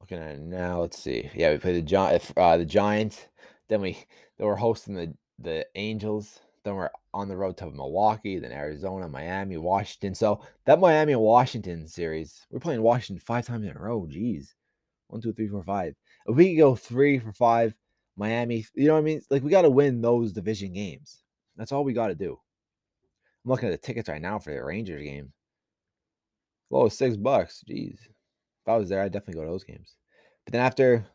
Looking 0.00 0.18
at 0.18 0.36
it 0.36 0.40
now, 0.40 0.82
let's 0.82 1.02
see. 1.02 1.28
Yeah, 1.34 1.50
we 1.50 1.58
play 1.58 1.80
the 1.80 2.30
uh, 2.36 2.56
the 2.58 2.64
Giants. 2.64 3.26
Then 3.68 3.80
we 3.80 3.94
then 4.36 4.46
we're 4.46 4.54
hosting 4.54 4.94
the 4.94 5.12
the 5.40 5.66
Angels. 5.74 6.38
Then 6.62 6.76
we're 6.76 6.90
on 7.12 7.26
the 7.26 7.36
road 7.36 7.56
to 7.56 7.66
Milwaukee, 7.72 8.38
then 8.38 8.52
Arizona, 8.52 9.08
Miami, 9.08 9.56
Washington. 9.56 10.14
So 10.14 10.42
that 10.64 10.78
Miami 10.78 11.16
Washington 11.16 11.88
series, 11.88 12.46
we're 12.52 12.60
playing 12.60 12.82
Washington 12.82 13.20
five 13.26 13.46
times 13.46 13.66
in 13.66 13.76
a 13.76 13.80
row. 13.80 14.06
Jeez, 14.08 14.54
one, 15.08 15.20
two, 15.20 15.32
three, 15.32 15.48
four, 15.48 15.64
five. 15.64 15.96
If 16.26 16.36
we 16.36 16.54
go 16.54 16.76
three 16.76 17.18
for 17.18 17.32
five 17.32 17.74
Miami. 18.18 18.66
You 18.74 18.88
know 18.88 18.94
what 18.94 19.00
I 19.00 19.02
mean? 19.02 19.22
Like 19.30 19.42
we 19.42 19.50
got 19.50 19.62
to 19.62 19.70
win 19.70 20.02
those 20.02 20.32
division 20.32 20.72
games. 20.72 21.22
That's 21.56 21.72
all 21.72 21.84
we 21.84 21.92
got 21.92 22.08
to 22.08 22.14
do. 22.14 22.38
I'm 23.44 23.50
looking 23.50 23.68
at 23.68 23.72
the 23.72 23.86
tickets 23.86 24.08
right 24.08 24.20
now 24.20 24.38
for 24.38 24.52
the 24.52 24.62
Rangers 24.62 25.02
game. 25.02 25.32
Low 26.70 26.88
six 26.88 27.16
bucks. 27.16 27.64
Jeez. 27.68 27.94
If 27.94 28.68
I 28.68 28.76
was 28.76 28.88
there, 28.88 29.00
I'd 29.00 29.12
definitely 29.12 29.40
go 29.40 29.44
to 29.46 29.50
those 29.50 29.64
games. 29.64 29.96
But 30.44 30.52
then 30.52 30.60
after 30.60 31.06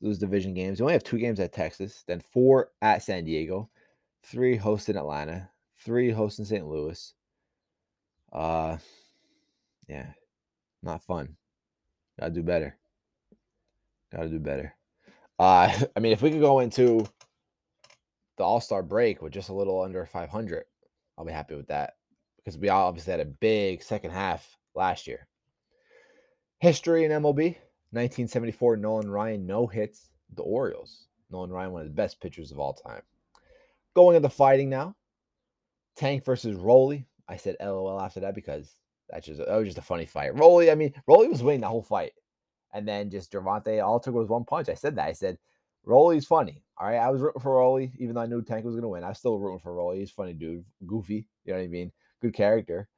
those 0.00 0.18
division 0.18 0.54
games, 0.54 0.80
we 0.80 0.84
only 0.84 0.94
have 0.94 1.04
two 1.04 1.18
games 1.18 1.38
at 1.38 1.52
Texas, 1.52 2.02
then 2.06 2.20
four 2.32 2.70
at 2.82 3.02
San 3.02 3.24
Diego, 3.24 3.70
three 4.24 4.56
hosting 4.56 4.96
Atlanta, 4.96 5.50
three 5.78 6.10
hosting 6.10 6.44
St. 6.44 6.66
Louis. 6.66 7.14
Uh 8.32 8.78
yeah. 9.88 10.06
Not 10.82 11.02
fun. 11.02 11.36
Gotta 12.18 12.32
do 12.32 12.42
better. 12.42 12.76
Gotta 14.12 14.28
do 14.28 14.38
better. 14.38 14.74
Uh, 15.40 15.72
I 15.96 16.00
mean, 16.00 16.12
if 16.12 16.22
we 16.22 16.30
could 16.30 16.40
go 16.40 16.60
into 16.60 17.08
the 18.36 18.44
All 18.44 18.60
Star 18.60 18.82
break 18.82 19.22
with 19.22 19.32
just 19.32 19.48
a 19.48 19.54
little 19.54 19.80
under 19.80 20.04
500, 20.04 20.64
I'll 21.18 21.24
be 21.24 21.32
happy 21.32 21.56
with 21.56 21.68
that 21.68 21.94
because 22.36 22.58
we 22.58 22.68
all 22.68 22.86
obviously 22.86 23.10
had 23.10 23.20
a 23.20 23.24
big 23.24 23.82
second 23.82 24.12
half 24.12 24.56
last 24.74 25.06
year. 25.06 25.26
History 26.60 27.04
in 27.04 27.10
MLB 27.10 27.56
1974, 27.92 28.76
Nolan 28.76 29.10
Ryan 29.10 29.46
no 29.46 29.66
hits 29.66 30.10
the 30.36 30.42
Orioles. 30.42 31.06
Nolan 31.30 31.50
Ryan, 31.50 31.72
one 31.72 31.82
of 31.82 31.88
the 31.88 31.94
best 31.94 32.20
pitchers 32.20 32.52
of 32.52 32.58
all 32.58 32.74
time. 32.74 33.02
Going 33.94 34.16
into 34.16 34.28
fighting 34.28 34.68
now. 34.68 34.94
Tank 35.96 36.24
versus 36.24 36.54
Rolly. 36.56 37.06
I 37.28 37.36
said 37.36 37.56
LOL 37.60 38.00
after 38.00 38.20
that 38.20 38.34
because 38.34 38.72
that's 39.08 39.26
just 39.26 39.38
that 39.38 39.56
was 39.56 39.66
just 39.66 39.78
a 39.78 39.82
funny 39.82 40.06
fight. 40.06 40.34
Rolly, 40.36 40.70
I 40.70 40.74
mean, 40.74 40.94
Rolly 41.06 41.28
was 41.28 41.42
winning 41.42 41.60
the 41.60 41.68
whole 41.68 41.82
fight. 41.82 42.12
And 42.72 42.86
then 42.86 43.10
just 43.10 43.32
Gervonta, 43.32 43.84
all 43.84 44.00
took 44.00 44.14
was 44.14 44.28
one 44.28 44.44
punch. 44.44 44.68
I 44.68 44.74
said 44.74 44.96
that. 44.96 45.08
I 45.08 45.12
said, 45.12 45.38
Rolly's 45.84 46.26
funny. 46.26 46.62
All 46.78 46.88
right. 46.88 46.98
I 46.98 47.10
was 47.10 47.20
rooting 47.20 47.40
for 47.40 47.56
Rolly, 47.56 47.92
even 47.98 48.14
though 48.14 48.20
I 48.20 48.26
knew 48.26 48.42
Tank 48.42 48.64
was 48.64 48.74
gonna 48.74 48.88
win. 48.88 49.04
I 49.04 49.08
was 49.08 49.18
still 49.18 49.38
rooting 49.38 49.60
for 49.60 49.74
Rolly. 49.74 50.00
He's 50.00 50.10
funny 50.10 50.34
dude, 50.34 50.64
goofy, 50.86 51.26
you 51.44 51.52
know 51.52 51.58
what 51.58 51.64
I 51.64 51.68
mean? 51.68 51.92
Good 52.20 52.34
character. 52.34 52.88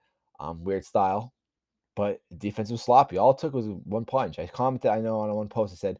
Um, 0.41 0.65
weird 0.65 0.85
style. 0.85 1.33
But 1.95 2.21
defense 2.39 2.71
was 2.71 2.83
sloppy. 2.83 3.19
All 3.19 3.33
it 3.33 3.39
took 3.39 3.53
was 3.55 3.67
one 3.67 4.05
punch. 4.05 4.39
I 4.39 4.47
commented, 4.47 4.91
I 4.91 5.01
know 5.01 5.21
on 5.21 5.35
one 5.35 5.49
post, 5.49 5.75
I 5.75 5.77
said, 5.77 5.99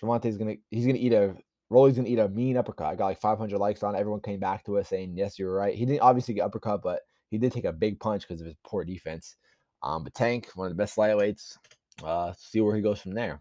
Gervonta's 0.00 0.36
gonna 0.36 0.56
he's 0.70 0.86
gonna 0.86 0.98
eat 0.98 1.12
a 1.12 1.34
Rolly's 1.70 1.96
gonna 1.96 2.08
eat 2.08 2.18
a 2.18 2.28
mean 2.28 2.56
uppercut. 2.56 2.86
I 2.86 2.94
got 2.94 3.06
like 3.06 3.20
500 3.20 3.58
likes 3.58 3.82
on. 3.82 3.94
It. 3.94 3.98
Everyone 3.98 4.20
came 4.20 4.38
back 4.38 4.64
to 4.64 4.78
us 4.78 4.88
saying, 4.88 5.16
"Yes, 5.16 5.38
you're 5.38 5.52
right." 5.52 5.74
He 5.74 5.84
didn't 5.84 6.02
obviously 6.02 6.34
get 6.34 6.42
uppercut, 6.42 6.82
but 6.82 7.00
he 7.30 7.38
did 7.38 7.52
take 7.52 7.64
a 7.64 7.72
big 7.72 7.98
punch 7.98 8.22
because 8.22 8.40
of 8.40 8.46
his 8.46 8.56
poor 8.64 8.84
defense. 8.84 9.36
Um, 9.82 10.04
but 10.04 10.14
Tank, 10.14 10.50
one 10.54 10.66
of 10.66 10.76
the 10.76 10.80
best 10.80 10.96
lightweights. 10.96 11.56
Uh, 12.02 12.32
see 12.36 12.60
where 12.60 12.76
he 12.76 12.82
goes 12.82 13.00
from 13.00 13.14
there. 13.14 13.40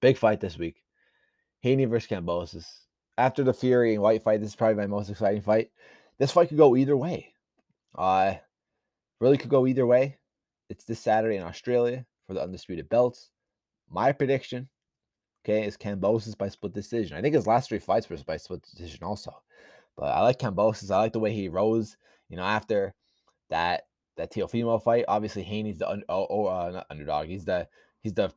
Big 0.00 0.16
fight 0.16 0.40
this 0.40 0.58
week. 0.58 0.82
Haney 1.60 1.84
versus 1.84 2.08
Kambosos. 2.08 2.66
After 3.18 3.42
the 3.42 3.54
Fury 3.54 3.94
and 3.94 4.02
White 4.02 4.22
fight, 4.22 4.40
this 4.40 4.50
is 4.50 4.56
probably 4.56 4.76
my 4.76 4.86
most 4.86 5.10
exciting 5.10 5.42
fight. 5.42 5.70
This 6.18 6.32
fight 6.32 6.48
could 6.48 6.58
go 6.58 6.76
either 6.76 6.96
way. 6.96 7.32
Uh, 7.94 8.34
really 9.20 9.38
could 9.38 9.50
go 9.50 9.66
either 9.66 9.86
way. 9.86 10.18
It's 10.68 10.84
this 10.84 11.00
Saturday 11.00 11.36
in 11.36 11.42
Australia 11.42 12.04
for 12.26 12.34
the 12.34 12.42
undisputed 12.42 12.88
belts. 12.88 13.30
My 13.88 14.12
prediction 14.12 14.68
Okay, 15.46 15.64
is 15.64 15.76
Kambosos 15.76 16.36
by 16.36 16.48
split 16.48 16.72
decision. 16.72 17.16
I 17.16 17.22
think 17.22 17.36
his 17.36 17.46
last 17.46 17.68
three 17.68 17.78
fights 17.78 18.10
were 18.10 18.16
by 18.26 18.36
split 18.36 18.62
decision 18.62 19.04
also. 19.04 19.32
But 19.96 20.06
I 20.06 20.20
like 20.22 20.40
Kambosos. 20.40 20.90
I 20.90 20.98
like 20.98 21.12
the 21.12 21.20
way 21.20 21.32
he 21.32 21.48
rose. 21.48 21.96
You 22.28 22.36
know, 22.36 22.42
after 22.42 22.94
that 23.50 23.84
that 24.16 24.32
Teofimo 24.32 24.82
fight, 24.82 25.04
obviously 25.08 25.42
Haney's 25.42 25.78
the 25.78 25.88
un- 25.88 26.04
oh, 26.08 26.26
oh 26.28 26.46
uh, 26.46 26.82
underdog. 26.90 27.28
He's 27.28 27.44
the 27.44 27.68
he's 28.02 28.14
the, 28.14 28.32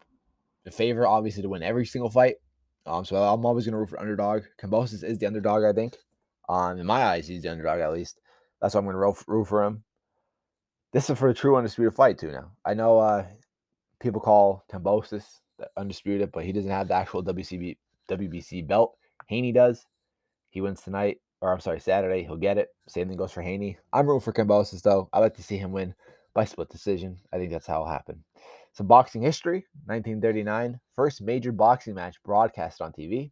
the 0.64 0.72
favorite, 0.72 1.10
obviously, 1.10 1.42
to 1.42 1.50
win 1.50 1.64
every 1.64 1.86
single 1.86 2.10
fight. 2.10 2.36
Um, 2.86 3.06
so 3.06 3.16
I'm 3.16 3.46
always 3.46 3.66
gonna 3.66 3.78
root 3.78 3.90
for 3.90 4.00
underdog. 4.00 4.44
Kambosos 4.62 5.04
is 5.04 5.18
the 5.18 5.28
underdog, 5.28 5.64
I 5.64 5.74
think. 5.74 5.96
Um, 6.48 6.80
in 6.80 6.86
my 6.86 7.04
eyes, 7.04 7.28
he's 7.28 7.44
the 7.44 7.52
underdog 7.52 7.80
at 7.80 7.94
least. 7.94 8.20
That's 8.62 8.74
why 8.74 8.80
I'm 8.80 8.86
gonna 8.86 8.98
root, 8.98 9.48
for 9.48 9.64
him. 9.64 9.84
This 10.92 11.10
is 11.10 11.18
for 11.18 11.30
a 11.30 11.34
true 11.34 11.56
undisputed 11.56 11.94
fight 11.94 12.18
too. 12.18 12.32
Now 12.32 12.52
I 12.66 12.74
know 12.74 13.00
uh, 13.00 13.26
people 14.00 14.22
call 14.22 14.64
Kambosos 14.72 15.26
undisputed, 15.78 16.32
but 16.32 16.46
he 16.46 16.52
doesn't 16.52 16.72
have 16.72 16.88
the 16.88 16.96
actual 16.96 17.24
WCB 17.24 17.78
WBC 18.10 18.68
belt. 18.68 18.98
Haney 19.28 19.52
does. 19.52 19.86
He 20.50 20.62
wins 20.62 20.82
tonight, 20.82 21.20
or 21.42 21.54
I'm 21.54 21.60
sorry, 21.60 21.80
Saturday. 21.80 22.24
He'll 22.24 22.36
get 22.38 22.58
it. 22.58 22.70
Same 22.88 23.08
thing 23.08 23.18
goes 23.18 23.32
for 23.32 23.42
Haney. 23.42 23.78
I'm 23.94 24.08
rooting 24.08 24.22
for 24.22 24.34
Kambosos 24.34 24.82
though. 24.82 25.10
I 25.14 25.20
like 25.20 25.36
to 25.36 25.44
see 25.44 25.58
him 25.58 25.72
win 25.72 25.94
by 26.34 26.46
split 26.46 26.70
decision. 26.70 27.18
I 27.34 27.38
think 27.38 27.52
that's 27.52 27.68
how 27.68 27.82
it'll 27.82 27.88
happen. 27.88 28.24
Some 28.74 28.88
boxing 28.88 29.22
history: 29.22 29.66
1939, 29.86 30.80
first 30.96 31.22
major 31.22 31.52
boxing 31.52 31.96
match 31.96 32.22
broadcast 32.24 32.82
on 32.82 32.92
TV. 32.92 33.32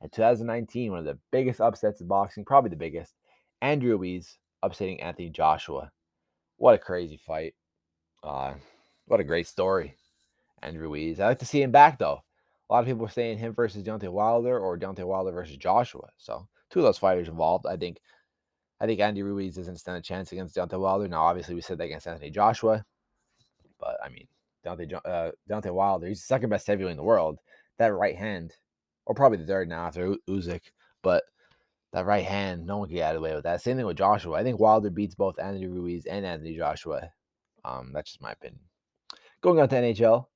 And 0.00 0.12
2019, 0.12 0.90
one 0.90 0.98
of 1.00 1.04
the 1.06 1.18
biggest 1.30 1.60
upsets 1.60 2.00
in 2.00 2.06
boxing, 2.06 2.44
probably 2.44 2.70
the 2.70 2.76
biggest. 2.76 3.14
Andrew 3.62 3.96
Ruiz 3.96 4.38
upsetting 4.62 5.00
Anthony 5.00 5.30
Joshua. 5.30 5.90
What 6.56 6.74
a 6.74 6.78
crazy 6.78 7.16
fight! 7.16 7.54
Uh, 8.22 8.54
what 9.06 9.20
a 9.20 9.24
great 9.24 9.46
story 9.46 9.94
Andrew 10.62 10.88
Ruiz. 10.88 11.20
I 11.20 11.26
like 11.26 11.38
to 11.40 11.46
see 11.46 11.62
him 11.62 11.70
back 11.70 11.98
though. 11.98 12.22
A 12.68 12.72
lot 12.72 12.80
of 12.80 12.86
people 12.86 13.04
are 13.04 13.10
saying 13.10 13.38
him 13.38 13.54
versus 13.54 13.84
Deontay 13.84 14.08
Wilder 14.08 14.58
or 14.58 14.78
Deontay 14.78 15.04
Wilder 15.04 15.32
versus 15.32 15.56
Joshua. 15.56 16.08
So 16.16 16.48
two 16.74 16.80
of 16.80 16.84
those 16.84 16.98
fighters 16.98 17.28
involved. 17.28 17.66
I 17.66 17.76
think 17.76 18.00
I 18.80 18.86
think 18.86 19.00
Andy 19.00 19.22
Ruiz 19.22 19.54
doesn't 19.54 19.76
stand 19.76 19.96
a 19.96 20.02
chance 20.02 20.32
against 20.32 20.56
Deontay 20.56 20.78
Wilder. 20.78 21.06
Now, 21.06 21.22
obviously, 21.22 21.54
we 21.54 21.60
said 21.60 21.78
that 21.78 21.84
against 21.84 22.08
Anthony 22.08 22.30
Joshua, 22.30 22.84
but 23.78 23.96
I 24.04 24.08
mean, 24.08 24.26
Deontay, 24.66 24.92
uh, 25.04 25.30
Deontay 25.48 25.72
Wilder, 25.72 26.08
he's 26.08 26.20
the 26.20 26.26
second 26.26 26.50
best 26.50 26.66
heavyweight 26.66 26.90
in 26.90 26.96
the 26.96 27.04
world. 27.04 27.38
That 27.78 27.94
right 27.94 28.16
hand, 28.16 28.52
or 29.06 29.14
probably 29.14 29.38
the 29.38 29.46
third 29.46 29.68
now 29.68 29.86
after 29.86 30.16
Usyk, 30.28 30.62
but 31.02 31.22
that 31.92 32.06
right 32.06 32.24
hand, 32.24 32.66
no 32.66 32.78
one 32.78 32.88
can 32.88 32.96
get 32.96 33.14
away 33.14 33.34
with 33.34 33.44
that. 33.44 33.62
Same 33.62 33.76
thing 33.76 33.86
with 33.86 33.96
Joshua. 33.96 34.36
I 34.36 34.42
think 34.42 34.58
Wilder 34.58 34.90
beats 34.90 35.14
both 35.14 35.38
Anthony 35.38 35.66
Ruiz 35.66 36.06
and 36.06 36.26
Anthony 36.26 36.56
Joshua. 36.56 37.08
Um, 37.64 37.92
that's 37.94 38.10
just 38.10 38.22
my 38.22 38.32
opinion. 38.32 38.60
Going 39.40 39.60
on 39.60 39.68
to 39.68 39.76
NHL, 39.76 40.26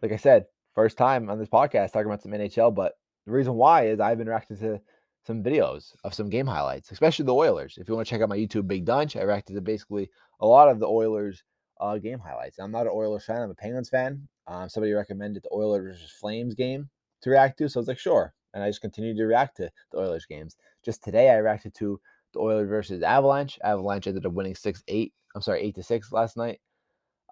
like 0.00 0.12
I 0.12 0.16
said, 0.16 0.46
first 0.74 0.96
time 0.96 1.28
on 1.28 1.38
this 1.38 1.50
podcast 1.50 1.92
talking 1.92 2.06
about 2.06 2.22
some 2.22 2.32
NHL, 2.32 2.74
but 2.74 2.94
the 3.26 3.32
reason 3.32 3.54
why 3.54 3.88
is 3.88 4.00
I've 4.00 4.18
been 4.18 4.28
reacting 4.28 4.56
to 4.58 4.80
some 5.24 5.42
videos 5.42 5.94
of 6.04 6.14
some 6.14 6.28
game 6.28 6.46
highlights, 6.46 6.90
especially 6.90 7.24
the 7.24 7.34
Oilers. 7.34 7.78
If 7.78 7.88
you 7.88 7.94
want 7.94 8.06
to 8.06 8.10
check 8.10 8.22
out 8.22 8.28
my 8.28 8.36
YouTube 8.36 8.66
Big 8.66 8.84
Donch, 8.84 9.18
I 9.18 9.24
reacted 9.24 9.54
to 9.56 9.62
basically 9.62 10.10
a 10.40 10.46
lot 10.46 10.68
of 10.68 10.80
the 10.80 10.88
Oilers 10.88 11.42
uh, 11.80 11.98
game 11.98 12.18
highlights. 12.18 12.58
I'm 12.58 12.72
not 12.72 12.86
an 12.86 12.92
Oilers 12.92 13.24
fan, 13.24 13.42
I'm 13.42 13.50
a 13.50 13.54
Penguins 13.54 13.88
fan. 13.88 14.28
Um, 14.46 14.68
somebody 14.68 14.92
recommended 14.92 15.42
the 15.42 15.54
Oilers 15.54 15.96
versus 15.96 16.10
Flames 16.10 16.54
game 16.54 16.88
to 17.22 17.30
react 17.30 17.58
to, 17.58 17.68
so 17.68 17.78
I 17.78 17.82
was 17.82 17.88
like, 17.88 17.98
sure. 17.98 18.34
And 18.54 18.62
I 18.62 18.68
just 18.68 18.80
continued 18.80 19.16
to 19.16 19.24
react 19.24 19.56
to 19.58 19.70
the 19.92 19.98
Oilers 19.98 20.26
games. 20.26 20.56
Just 20.84 21.02
today, 21.02 21.30
I 21.30 21.36
reacted 21.36 21.74
to 21.76 22.00
the 22.34 22.40
Oilers 22.40 22.68
versus 22.68 23.02
Avalanche. 23.02 23.58
Avalanche 23.64 24.06
ended 24.06 24.26
up 24.26 24.32
winning 24.32 24.54
6 24.54 24.82
8. 24.88 25.12
I'm 25.34 25.42
sorry, 25.42 25.62
8 25.62 25.74
to 25.76 25.82
6 25.82 26.12
last 26.12 26.36
night. 26.36 26.60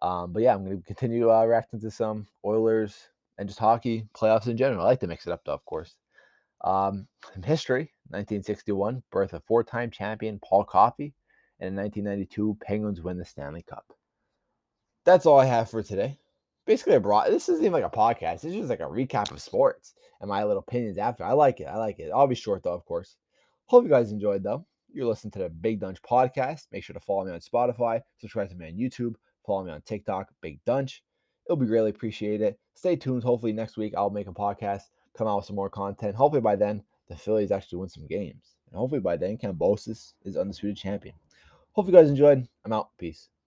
Um, 0.03 0.33
but 0.33 0.43
yeah, 0.43 0.55
I'm 0.55 0.65
going 0.65 0.79
to 0.79 0.87
continue 0.87 1.31
uh, 1.31 1.45
reacting 1.45 1.81
to 1.81 1.91
some 1.91 2.27
Oilers 2.45 2.97
and 3.39 3.49
just 3.49 3.59
hockey 3.59 4.07
playoffs 4.15 4.47
in 4.47 4.57
general. 4.57 4.83
I 4.83 4.87
like 4.87 5.01
to 5.01 5.07
mix 5.07 5.27
it 5.27 5.33
up, 5.33 5.43
though, 5.45 5.53
of 5.53 5.65
course. 5.65 5.97
Um, 6.63 7.07
history 7.45 7.93
1961, 8.09 9.03
birth 9.11 9.33
of 9.33 9.45
four 9.45 9.65
time 9.65 9.91
champion 9.91 10.41
Paul 10.45 10.65
Coffey. 10.65 11.15
And 11.61 11.69
in 11.69 11.77
1992, 11.77 12.59
Penguins 12.63 13.03
win 13.03 13.19
the 13.19 13.25
Stanley 13.25 13.63
Cup. 13.63 13.85
That's 15.05 15.27
all 15.27 15.39
I 15.39 15.45
have 15.47 15.71
for 15.71 15.83
today. 15.83 16.19
Basically, 16.67 16.95
I 16.95 16.99
brought 16.99 17.31
this 17.31 17.49
isn't 17.49 17.65
even 17.65 17.73
like 17.73 17.85
a 17.85 17.97
podcast. 17.97 18.45
It's 18.45 18.55
just 18.55 18.71
like 18.71 18.81
a 18.81 18.85
recap 18.85 19.31
of 19.31 19.43
sports 19.43 19.95
and 20.21 20.29
my 20.29 20.45
little 20.45 20.63
opinions 20.63 20.99
after. 20.99 21.25
I 21.25 21.33
like 21.33 21.61
it. 21.61 21.65
I 21.65 21.77
like 21.77 21.99
it. 21.99 22.11
I'll 22.15 22.27
be 22.27 22.35
short, 22.35 22.63
though, 22.63 22.75
of 22.75 22.85
course. 22.85 23.17
Hope 23.67 23.85
you 23.85 23.91
guys 23.91 24.13
enjoyed, 24.13 24.43
though. 24.43 24.67
You're 24.93 25.07
listening 25.07 25.33
to 25.33 25.39
the 25.41 25.49
Big 25.49 25.81
Donch 25.81 26.01
podcast. 26.01 26.67
Make 26.73 26.85
sure 26.85 26.95
to 26.95 27.01
follow 27.01 27.25
me 27.25 27.33
on 27.33 27.41
Spotify, 27.41 28.01
subscribe 28.19 28.49
to 28.51 28.57
me 28.57 28.67
on 28.67 28.73
YouTube, 28.75 29.15
Follow 29.47 29.65
me 29.65 29.73
on 29.73 29.83
TikTok, 29.83 30.29
Big 30.41 30.65
Donch. 30.65 31.01
It'll 31.47 31.57
be 31.57 31.67
greatly 31.67 31.91
appreciated. 31.91 32.57
Stay 32.75 32.97
tuned. 32.97 33.25
Hopefully 33.25 33.53
next 33.53 33.77
week 33.77 33.95
I'll 33.97 34.11
make 34.11 34.29
a 34.29 34.33
podcast, 34.33 34.83
come 35.17 35.27
out 35.27 35.37
with 35.37 35.47
some 35.47 35.57
more 35.57 35.71
content. 35.71 36.15
Hopefully 36.15 36.43
by 36.43 36.57
then 36.57 36.83
the 37.09 37.17
Phillies 37.17 37.51
actually 37.51 37.79
win 37.79 37.89
some 37.89 38.07
games. 38.07 38.57
And 38.71 38.79
hopefully 38.79 39.01
by 39.01 39.17
then 39.17 39.39
Kambosos 39.39 40.15
is 40.25 40.37
undisputed 40.37 40.77
champion. 40.77 41.15
Hope 41.73 41.87
you 41.87 41.93
guys 41.93 42.11
enjoyed. 42.11 42.47
I'm 42.65 42.73
out. 42.73 42.91
Peace. 42.99 43.31